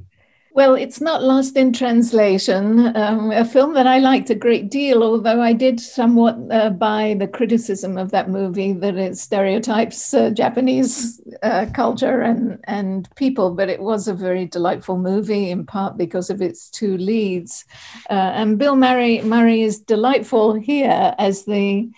Well, 0.54 0.76
it's 0.76 1.00
not 1.00 1.24
lost 1.24 1.56
in 1.56 1.72
translation. 1.72 2.96
Um, 2.96 3.32
a 3.32 3.44
film 3.44 3.74
that 3.74 3.88
I 3.88 3.98
liked 3.98 4.30
a 4.30 4.36
great 4.36 4.70
deal, 4.70 5.02
although 5.02 5.42
I 5.42 5.52
did 5.52 5.80
somewhat 5.80 6.38
uh, 6.48 6.70
buy 6.70 7.16
the 7.18 7.26
criticism 7.26 7.98
of 7.98 8.12
that 8.12 8.30
movie 8.30 8.72
that 8.72 8.96
it 8.96 9.18
stereotypes 9.18 10.14
uh, 10.14 10.30
Japanese 10.30 11.20
uh, 11.42 11.66
culture 11.74 12.20
and, 12.20 12.60
and 12.64 13.08
people, 13.16 13.50
but 13.50 13.68
it 13.68 13.80
was 13.80 14.06
a 14.06 14.14
very 14.14 14.46
delightful 14.46 14.96
movie, 14.96 15.50
in 15.50 15.66
part 15.66 15.98
because 15.98 16.30
of 16.30 16.40
its 16.40 16.70
two 16.70 16.96
leads. 16.98 17.64
Uh, 18.08 18.30
and 18.38 18.56
Bill 18.56 18.76
Murray, 18.76 19.22
Murray 19.22 19.62
is 19.62 19.80
delightful 19.80 20.54
here 20.54 21.16
as 21.18 21.44
the 21.46 21.90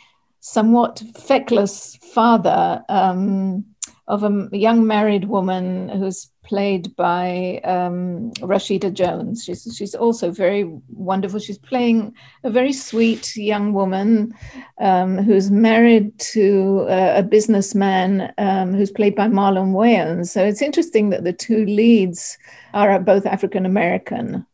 somewhat 0.46 1.02
feckless 1.16 1.96
father 2.14 2.80
um, 2.88 3.64
of 4.06 4.22
a 4.22 4.48
young 4.52 4.86
married 4.86 5.24
woman 5.24 5.88
who's 5.88 6.30
played 6.44 6.94
by 6.94 7.60
um, 7.64 8.30
Rashida 8.34 8.92
Jones. 8.92 9.42
She's, 9.42 9.68
she's 9.76 9.96
also 9.96 10.30
very 10.30 10.62
wonderful. 10.88 11.40
She's 11.40 11.58
playing 11.58 12.14
a 12.44 12.50
very 12.50 12.72
sweet 12.72 13.36
young 13.36 13.72
woman 13.72 14.32
um, 14.80 15.18
who's 15.18 15.50
married 15.50 16.16
to 16.34 16.86
a, 16.88 17.18
a 17.18 17.22
businessman 17.24 18.32
um, 18.38 18.72
who's 18.72 18.92
played 18.92 19.16
by 19.16 19.26
Marlon 19.26 19.72
Wayans. 19.72 20.28
So 20.28 20.44
it's 20.44 20.62
interesting 20.62 21.10
that 21.10 21.24
the 21.24 21.32
two 21.32 21.66
leads 21.66 22.38
are 22.72 23.00
both 23.00 23.26
African 23.26 23.66
American. 23.66 24.46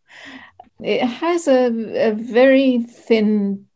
It 0.80 1.02
has 1.02 1.46
a, 1.46 1.66
a 2.08 2.12
very 2.12 2.82
thin 2.84 3.66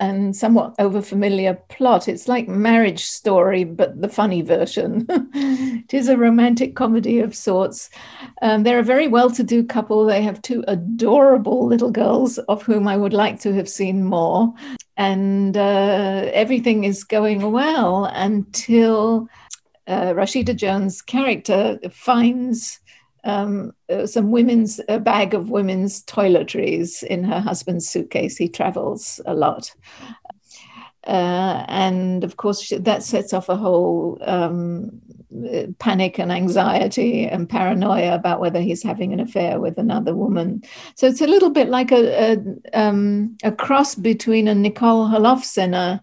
and 0.00 0.34
somewhat 0.34 0.76
overfamiliar 0.78 1.58
plot. 1.68 2.08
It's 2.08 2.28
like 2.28 2.48
Marriage 2.48 3.04
Story, 3.04 3.64
but 3.64 4.00
the 4.00 4.08
funny 4.08 4.42
version. 4.42 5.06
it 5.34 5.94
is 5.94 6.08
a 6.08 6.16
romantic 6.16 6.74
comedy 6.74 7.20
of 7.20 7.34
sorts. 7.34 7.90
Um, 8.42 8.62
they're 8.62 8.80
a 8.80 8.84
very 8.84 9.08
well 9.08 9.30
to 9.30 9.42
do 9.42 9.64
couple. 9.64 10.04
They 10.04 10.22
have 10.22 10.42
two 10.42 10.64
adorable 10.68 11.66
little 11.66 11.90
girls, 11.90 12.38
of 12.38 12.62
whom 12.62 12.88
I 12.88 12.96
would 12.96 13.12
like 13.12 13.40
to 13.40 13.52
have 13.54 13.68
seen 13.68 14.04
more. 14.04 14.52
And 14.96 15.56
uh, 15.56 16.30
everything 16.32 16.84
is 16.84 17.04
going 17.04 17.50
well 17.50 18.04
until 18.04 19.28
uh, 19.86 20.12
Rashida 20.12 20.56
Jones' 20.56 21.02
character 21.02 21.78
finds 21.90 22.80
um, 23.24 23.72
uh, 23.90 24.06
some 24.06 24.30
women's 24.30 24.80
a 24.88 25.00
bag 25.00 25.34
of 25.34 25.50
women's 25.50 26.04
toiletries 26.04 27.02
in 27.02 27.24
her 27.24 27.40
husband's 27.40 27.88
suitcase. 27.88 28.36
He 28.36 28.48
travels 28.48 29.20
a 29.26 29.34
lot. 29.34 29.74
Uh, 31.06 31.64
and 31.68 32.24
of 32.24 32.36
course, 32.36 32.72
that 32.78 33.02
sets 33.02 33.34
off 33.34 33.48
a 33.48 33.56
whole 33.56 34.18
um, 34.22 35.02
panic 35.78 36.18
and 36.18 36.32
anxiety 36.32 37.26
and 37.26 37.48
paranoia 37.48 38.14
about 38.14 38.40
whether 38.40 38.60
he's 38.60 38.82
having 38.82 39.12
an 39.12 39.20
affair 39.20 39.60
with 39.60 39.76
another 39.78 40.14
woman. 40.14 40.62
So 40.94 41.06
it's 41.06 41.20
a 41.20 41.26
little 41.26 41.50
bit 41.50 41.68
like 41.68 41.92
a, 41.92 42.32
a, 42.32 42.80
um, 42.80 43.36
a 43.42 43.52
cross 43.52 43.94
between 43.94 44.48
a 44.48 44.54
Nicole 44.54 45.08
Holofcener 45.08 46.00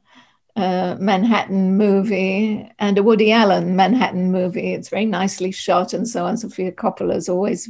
uh, 0.55 0.95
Manhattan 0.99 1.77
movie 1.77 2.69
and 2.79 2.97
a 2.97 3.03
Woody 3.03 3.31
Allen 3.31 3.75
Manhattan 3.75 4.31
movie. 4.31 4.73
It's 4.73 4.89
very 4.89 5.05
nicely 5.05 5.51
shot 5.51 5.93
and 5.93 6.07
so 6.07 6.25
on. 6.25 6.37
Sofia 6.37 6.71
Coppola 6.71 7.15
is 7.15 7.29
always 7.29 7.69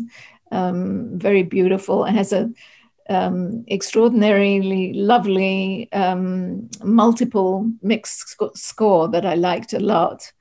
um, 0.51 1.17
very 1.17 1.43
beautiful 1.43 2.03
and 2.03 2.17
has 2.17 2.33
a, 2.33 2.49
um, 3.09 3.65
extraordinarily 3.69 4.93
lovely 4.93 5.91
um, 5.93 6.69
multiple 6.83 7.69
mixed 7.81 8.29
sc- 8.29 8.55
score 8.55 9.07
that 9.09 9.25
I 9.25 9.35
liked 9.35 9.73
a 9.73 9.79
lot. 9.79 10.31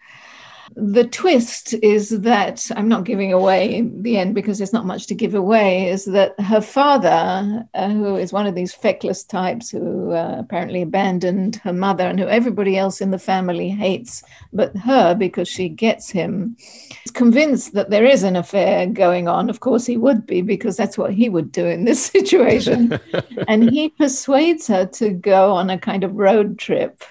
The 0.76 1.04
twist 1.04 1.74
is 1.82 2.10
that 2.20 2.70
I'm 2.76 2.88
not 2.88 3.04
giving 3.04 3.32
away 3.32 3.82
the 3.82 4.16
end 4.18 4.34
because 4.34 4.58
there's 4.58 4.72
not 4.72 4.86
much 4.86 5.06
to 5.08 5.14
give 5.14 5.34
away. 5.34 5.88
Is 5.88 6.04
that 6.06 6.38
her 6.40 6.60
father, 6.60 7.66
uh, 7.74 7.88
who 7.88 8.16
is 8.16 8.32
one 8.32 8.46
of 8.46 8.54
these 8.54 8.72
feckless 8.72 9.24
types 9.24 9.70
who 9.70 10.12
uh, 10.12 10.36
apparently 10.38 10.82
abandoned 10.82 11.56
her 11.56 11.72
mother 11.72 12.04
and 12.04 12.20
who 12.20 12.28
everybody 12.28 12.76
else 12.76 13.00
in 13.00 13.10
the 13.10 13.18
family 13.18 13.68
hates 13.68 14.22
but 14.52 14.76
her 14.76 15.14
because 15.14 15.48
she 15.48 15.68
gets 15.68 16.10
him, 16.10 16.56
is 17.04 17.10
convinced 17.10 17.74
that 17.74 17.90
there 17.90 18.04
is 18.04 18.22
an 18.22 18.36
affair 18.36 18.86
going 18.86 19.26
on. 19.26 19.50
Of 19.50 19.60
course, 19.60 19.86
he 19.86 19.96
would 19.96 20.24
be 20.26 20.40
because 20.40 20.76
that's 20.76 20.96
what 20.96 21.12
he 21.12 21.28
would 21.28 21.50
do 21.50 21.66
in 21.66 21.84
this 21.84 22.04
situation. 22.06 22.98
and 23.48 23.70
he 23.70 23.88
persuades 23.88 24.68
her 24.68 24.86
to 24.86 25.10
go 25.10 25.52
on 25.52 25.68
a 25.68 25.78
kind 25.78 26.04
of 26.04 26.14
road 26.14 26.58
trip 26.58 27.02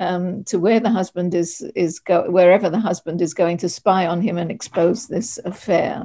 um, 0.00 0.42
to 0.44 0.58
where 0.58 0.80
the 0.80 0.90
husband 0.90 1.34
is 1.34 1.60
is 1.76 2.00
go 2.00 2.28
wherever 2.28 2.68
the 2.70 2.80
husband 2.80 3.20
is 3.20 3.34
going 3.34 3.58
to 3.58 3.68
spy 3.68 4.06
on 4.06 4.20
him 4.20 4.38
and 4.38 4.50
expose 4.50 5.06
this 5.06 5.38
affair. 5.44 6.04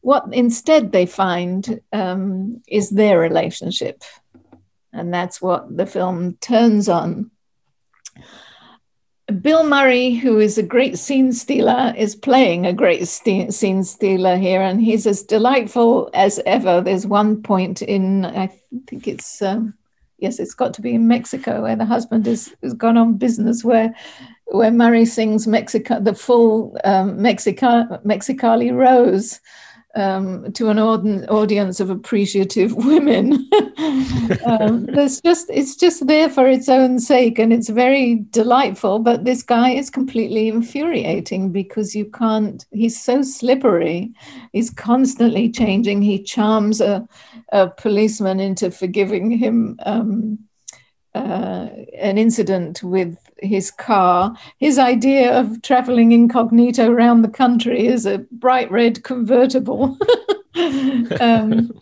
What 0.00 0.24
instead 0.32 0.90
they 0.90 1.06
find 1.06 1.80
um, 1.92 2.62
is 2.66 2.90
their 2.90 3.20
relationship, 3.20 4.02
and 4.92 5.12
that's 5.14 5.40
what 5.40 5.76
the 5.76 5.86
film 5.86 6.36
turns 6.40 6.88
on. 6.88 7.30
Bill 9.40 9.66
Murray, 9.66 10.12
who 10.12 10.38
is 10.38 10.58
a 10.58 10.62
great 10.62 10.98
scene 10.98 11.32
stealer, 11.32 11.94
is 11.96 12.14
playing 12.14 12.66
a 12.66 12.74
great 12.74 13.08
scene 13.08 13.84
stealer 13.84 14.36
here, 14.36 14.60
and 14.60 14.82
he's 14.82 15.06
as 15.06 15.22
delightful 15.22 16.10
as 16.12 16.40
ever. 16.44 16.82
There's 16.82 17.06
one 17.06 17.42
point 17.42 17.80
in, 17.80 18.26
I 18.26 18.48
think 18.86 19.08
it's 19.08 19.40
um, 19.40 19.74
yes, 20.18 20.38
it's 20.38 20.54
got 20.54 20.74
to 20.74 20.82
be 20.82 20.94
in 20.94 21.08
Mexico 21.08 21.62
where 21.62 21.76
the 21.76 21.84
husband 21.84 22.26
has 22.26 22.54
gone 22.76 22.96
on 22.96 23.16
business 23.16 23.64
where 23.64 23.94
where 24.46 24.70
Murray 24.70 25.04
sings 25.04 25.46
Mexico 25.46 26.00
the 26.00 26.14
full 26.14 26.76
um, 26.84 27.18
Mexica, 27.18 28.02
Mexicali 28.04 28.72
Rose 28.72 29.40
um, 29.96 30.52
to 30.52 30.68
an 30.68 30.78
audience 30.78 31.80
of 31.80 31.90
appreciative 31.90 32.74
women. 32.76 33.48
um, 34.46 34.86
there's 34.86 35.20
just 35.20 35.48
it's 35.50 35.76
just 35.76 36.06
there 36.06 36.28
for 36.28 36.46
its 36.46 36.68
own 36.68 36.98
sake, 36.98 37.38
and 37.38 37.52
it's 37.52 37.68
very 37.68 38.24
delightful. 38.30 38.98
But 38.98 39.24
this 39.24 39.42
guy 39.42 39.70
is 39.70 39.90
completely 39.90 40.48
infuriating 40.48 41.52
because 41.52 41.94
you 41.94 42.06
can't. 42.06 42.64
He's 42.70 43.00
so 43.00 43.22
slippery. 43.22 44.12
He's 44.52 44.70
constantly 44.70 45.50
changing. 45.50 46.02
He 46.02 46.22
charms 46.22 46.80
a, 46.80 47.06
a 47.52 47.68
policeman 47.68 48.40
into 48.40 48.70
forgiving 48.70 49.30
him. 49.30 49.78
Um, 49.84 50.38
uh, 51.14 51.68
an 51.96 52.18
incident 52.18 52.82
with 52.82 53.16
his 53.44 53.70
car. 53.70 54.36
His 54.58 54.78
idea 54.78 55.38
of 55.38 55.62
traveling 55.62 56.12
incognito 56.12 56.90
around 56.90 57.22
the 57.22 57.28
country 57.28 57.86
is 57.86 58.06
a 58.06 58.18
bright 58.32 58.70
red 58.70 59.04
convertible. 59.04 59.96
um, 61.20 61.72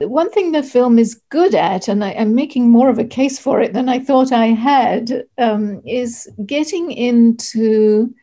one 0.00 0.30
thing 0.30 0.52
the 0.52 0.62
film 0.62 0.98
is 0.98 1.20
good 1.30 1.54
at, 1.54 1.88
and 1.88 2.04
I, 2.04 2.10
am 2.10 2.34
making 2.34 2.70
more 2.70 2.88
of 2.88 2.98
a 2.98 3.04
case 3.04 3.38
for 3.38 3.60
it 3.60 3.72
than 3.72 3.88
I 3.88 3.98
thought 3.98 4.32
I 4.32 4.46
had, 4.46 5.24
um, 5.38 5.80
is 5.86 6.28
getting 6.46 6.90
into 6.90 8.14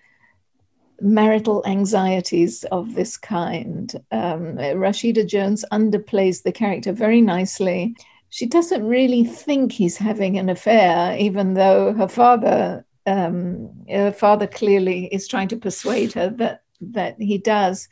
marital 1.02 1.64
anxieties 1.66 2.64
of 2.66 2.94
this 2.94 3.18
kind. 3.18 3.94
Um, 4.12 4.58
Rashida 4.58 5.26
Jones 5.28 5.66
underplays 5.72 6.44
the 6.44 6.52
character 6.52 6.92
very 6.92 7.22
nicely 7.22 7.96
she 8.32 8.46
doesn't 8.48 8.88
really 8.88 9.26
think 9.26 9.74
he's 9.74 9.98
having 9.98 10.40
an 10.40 10.50
affair, 10.50 11.18
even 11.18 11.54
though 11.54 11.94
her 11.94 12.08
father, 12.08 12.86
um, 13.06 13.70
her 13.90 14.12
father 14.12 14.48
clearly 14.48 15.06
is 15.14 15.28
trying 15.28 15.50
to 15.50 15.58
persuade 15.58 16.14
her 16.14 16.30
that 16.30 16.64
that 16.82 17.22
he 17.22 17.38
does 17.38 17.88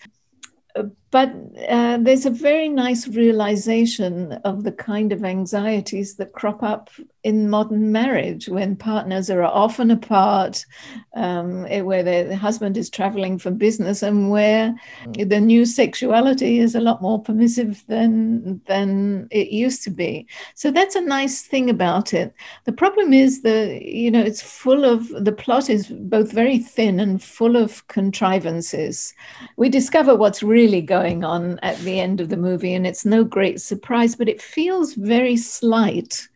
but 1.11 1.33
uh, 1.67 1.97
there's 1.97 2.25
a 2.25 2.29
very 2.29 2.69
nice 2.69 3.07
realization 3.07 4.33
of 4.43 4.63
the 4.63 4.71
kind 4.71 5.11
of 5.11 5.23
anxieties 5.23 6.15
that 6.15 6.33
crop 6.33 6.61
up 6.61 6.91
in 7.23 7.49
modern 7.49 7.91
marriage 7.91 8.47
when 8.47 8.75
partners 8.75 9.29
are 9.29 9.43
often 9.43 9.91
apart, 9.91 10.65
um, 11.15 11.65
eh, 11.67 11.81
where 11.81 12.03
the 12.03 12.35
husband 12.35 12.77
is 12.77 12.89
traveling 12.89 13.39
for 13.39 13.51
business, 13.51 14.03
and 14.03 14.29
where 14.29 14.73
the 15.17 15.39
new 15.39 15.65
sexuality 15.65 16.59
is 16.59 16.75
a 16.75 16.79
lot 16.79 17.01
more 17.01 17.21
permissive 17.21 17.83
than 17.87 18.61
than 18.67 19.27
it 19.31 19.49
used 19.49 19.83
to 19.83 19.89
be. 19.89 20.27
So 20.53 20.69
that's 20.71 20.95
a 20.95 21.01
nice 21.01 21.41
thing 21.41 21.69
about 21.69 22.13
it. 22.13 22.33
The 22.65 22.71
problem 22.71 23.13
is 23.13 23.41
that 23.41 23.81
you 23.81 24.11
know 24.11 24.21
it's 24.21 24.41
full 24.41 24.85
of 24.85 25.09
the 25.09 25.33
plot 25.33 25.69
is 25.69 25.87
both 25.87 26.31
very 26.31 26.59
thin 26.59 26.99
and 26.99 27.21
full 27.21 27.55
of 27.55 27.85
contrivances. 27.87 29.13
We 29.57 29.69
discover 29.69 30.15
what's 30.15 30.43
really 30.43 30.81
going 30.81 30.98
going 30.99 31.23
on 31.23 31.59
at 31.61 31.77
the 31.79 31.99
end 31.99 32.19
of 32.19 32.29
the 32.29 32.37
movie, 32.37 32.73
and 32.73 32.85
it's 32.85 33.05
no 33.05 33.23
great 33.23 33.61
surprise, 33.61 34.15
but 34.15 34.29
it 34.29 34.41
feels 34.41 34.93
very 34.95 35.37
slight. 35.37 36.27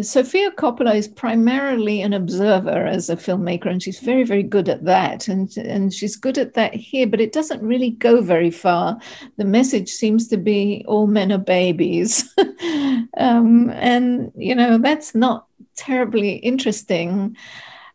Sofia 0.00 0.50
Coppola 0.50 0.94
is 0.96 1.06
primarily 1.06 2.00
an 2.02 2.12
observer 2.12 2.86
as 2.86 3.08
a 3.08 3.16
filmmaker, 3.16 3.66
and 3.66 3.82
she's 3.82 4.00
very, 4.00 4.24
very 4.24 4.42
good 4.42 4.68
at 4.68 4.84
that. 4.84 5.28
And, 5.28 5.54
and 5.56 5.92
she's 5.92 6.16
good 6.16 6.38
at 6.38 6.54
that 6.54 6.74
here, 6.74 7.06
but 7.06 7.20
it 7.20 7.32
doesn't 7.32 7.62
really 7.62 7.90
go 7.90 8.20
very 8.20 8.50
far. 8.50 8.98
The 9.36 9.44
message 9.44 9.90
seems 9.90 10.26
to 10.28 10.36
be 10.36 10.84
all 10.88 11.06
men 11.06 11.30
are 11.30 11.38
babies. 11.38 12.28
um, 13.16 13.70
and, 13.70 14.32
you 14.34 14.54
know, 14.54 14.78
that's 14.78 15.14
not 15.14 15.46
terribly 15.76 16.36
interesting. 16.36 17.36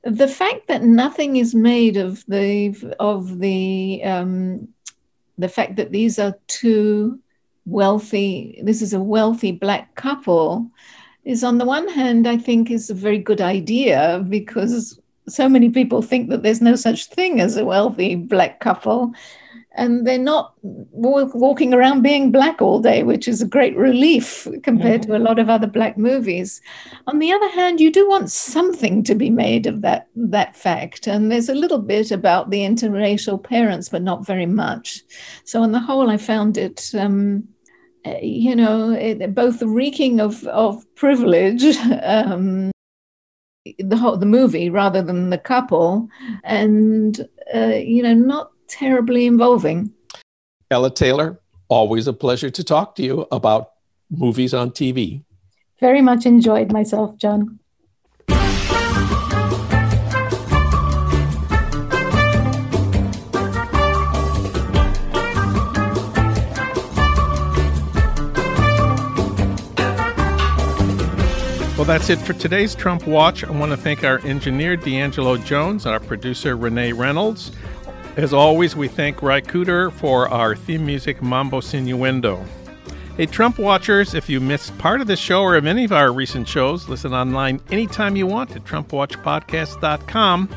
The 0.04 0.30
fact 0.30 0.68
that 0.68 0.84
nothing 0.84 1.36
is 1.36 1.54
made 1.54 1.98
of 1.98 2.24
the 2.28 2.74
of 3.02 3.40
the 3.40 4.02
um, 4.06 4.70
the 5.40 5.50
fact 5.50 5.78
that 5.78 5.92
these 5.92 6.20
are 6.20 6.36
two 6.48 7.20
wealthy, 7.66 8.60
this 8.64 8.82
is 8.82 8.94
a 8.94 9.00
wealthy 9.00 9.52
black 9.52 9.96
couple, 9.96 10.70
is 11.24 11.44
on 11.44 11.58
the 11.58 11.66
one 11.66 11.88
hand, 11.88 12.28
I 12.28 12.38
think 12.38 12.70
is 12.70 12.90
a 12.90 12.94
very 12.94 13.20
good 13.20 13.42
idea 13.42 14.24
because 14.28 15.00
so 15.28 15.48
many 15.48 15.70
people 15.70 16.02
think 16.02 16.30
that 16.30 16.44
there's 16.44 16.62
no 16.62 16.76
such 16.76 17.06
thing 17.06 17.40
as 17.40 17.56
a 17.56 17.66
wealthy 17.66 18.16
black 18.16 18.60
couple 18.60 19.14
and 19.80 20.06
they're 20.06 20.20
not 20.20 20.54
walking 20.62 21.74
around 21.74 22.02
being 22.02 22.34
black 22.34 22.62
all 22.62 22.82
day, 22.82 23.02
which 23.02 23.30
is 23.30 23.42
a 23.42 23.48
great 23.48 23.78
relief 23.78 24.46
compared 24.62 25.02
mm-hmm. 25.02 25.12
to 25.14 25.18
a 25.18 25.26
lot 25.26 25.40
of 25.40 25.50
other 25.50 25.68
black 25.68 25.98
movies. 25.98 26.62
On 27.08 27.20
the 27.20 27.32
other 27.32 27.50
hand, 27.52 27.80
you 27.80 27.90
do 27.90 28.08
want 28.08 28.30
something 28.30 29.04
to 29.06 29.16
be 29.16 29.30
made 29.30 29.66
of 29.66 29.82
that 29.82 30.10
that 30.16 30.58
fact, 30.58 31.08
and 31.08 31.32
there's 31.32 31.48
a 31.48 31.56
little 31.56 31.80
bit 31.80 32.12
about 32.12 32.50
the 32.50 32.60
interracial 32.60 33.42
parents, 33.42 33.88
but 33.88 34.02
not 34.02 34.26
very 34.26 34.46
much. 34.46 35.02
So 35.46 35.64
on 35.64 35.72
the 35.72 35.80
whole, 35.80 36.10
I 36.10 36.18
found 36.18 36.58
it. 36.58 36.92
Um, 36.94 37.48
eh, 38.04 38.20
you 38.22 38.58
know, 38.58 38.92
it, 38.92 39.34
both 39.34 39.62
reeking 39.62 40.20
of 40.20 40.44
of 40.48 40.84
privilege, 40.96 41.64
um, 42.04 42.72
the 43.80 43.96
whole 43.96 44.18
the 44.18 44.26
movie 44.26 44.70
rather 44.70 45.02
than 45.02 45.30
the 45.30 45.38
couple, 45.38 46.10
and 46.44 47.26
uh, 47.56 47.78
you 47.78 48.04
know, 48.04 48.14
not 48.14 48.52
terribly 48.70 49.26
involving. 49.26 49.92
Ella 50.72 50.94
Taylor, 50.94 51.42
always 51.68 52.08
a 52.08 52.14
pleasure 52.14 52.50
to 52.50 52.64
talk 52.64 52.96
to 52.96 53.04
you 53.04 53.28
about 53.32 53.72
movies 54.10 54.54
on 54.54 54.72
TV. 54.72 55.24
Very 55.80 56.02
much 56.02 56.26
enjoyed 56.26 56.72
myself, 56.72 57.18
Jon. 57.18 57.60
Well, 71.80 71.86
that's 71.86 72.10
it 72.10 72.20
for 72.20 72.34
today's 72.34 72.76
Trump 72.76 73.08
Watch. 73.08 73.46
I 73.46 73.52
want 73.52 73.72
to 73.72 73.78
thank 73.78 74.04
our 74.04 74.20
engineer, 74.26 74.76
D'Angelo 74.76 75.38
Jones, 75.38 75.86
our 75.86 76.02
producer, 76.02 76.58
Renee 76.58 76.92
Reynolds. 76.92 77.54
As 78.20 78.34
always, 78.34 78.76
we 78.76 78.90
thank 78.90 79.22
Ry 79.22 79.40
Cooder 79.40 79.94
for 79.94 80.28
our 80.28 80.54
theme 80.54 80.86
music, 80.86 81.22
Mambo 81.22 81.62
Sinuendo. 81.62 82.46
Hey, 83.16 83.28
Trump 83.28 83.58
watchers, 83.58 84.14
if 84.14 84.28
you 84.28 84.42
missed 84.42 84.78
part 84.78 85.00
of 85.00 85.08
this 85.08 85.22
show 85.22 85.42
or 85.42 85.56
of 85.56 85.66
any 85.66 85.86
of 85.86 85.94
our 85.94 86.12
recent 86.12 86.46
shows, 86.46 86.90
listen 86.90 87.14
online 87.14 87.62
anytime 87.72 88.18
you 88.18 88.28
want 88.28 88.54
at 88.58 88.66
TrumpWatchPodcast.com. 88.66 90.50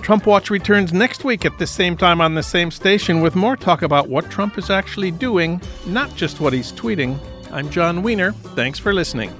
Trump 0.00 0.26
Watch 0.26 0.48
returns 0.48 0.92
next 0.92 1.24
week 1.24 1.44
at 1.44 1.58
the 1.58 1.66
same 1.66 1.96
time 1.96 2.20
on 2.20 2.34
the 2.34 2.42
same 2.44 2.70
station 2.70 3.20
with 3.20 3.34
more 3.34 3.56
talk 3.56 3.82
about 3.82 4.08
what 4.08 4.30
Trump 4.30 4.56
is 4.56 4.70
actually 4.70 5.10
doing, 5.10 5.60
not 5.86 6.14
just 6.14 6.38
what 6.38 6.52
he's 6.52 6.70
tweeting. 6.70 7.18
I'm 7.50 7.68
Jon 7.68 8.04
Wiener. 8.04 8.30
Thanks 8.54 8.78
for 8.78 8.94
listening. 8.94 9.34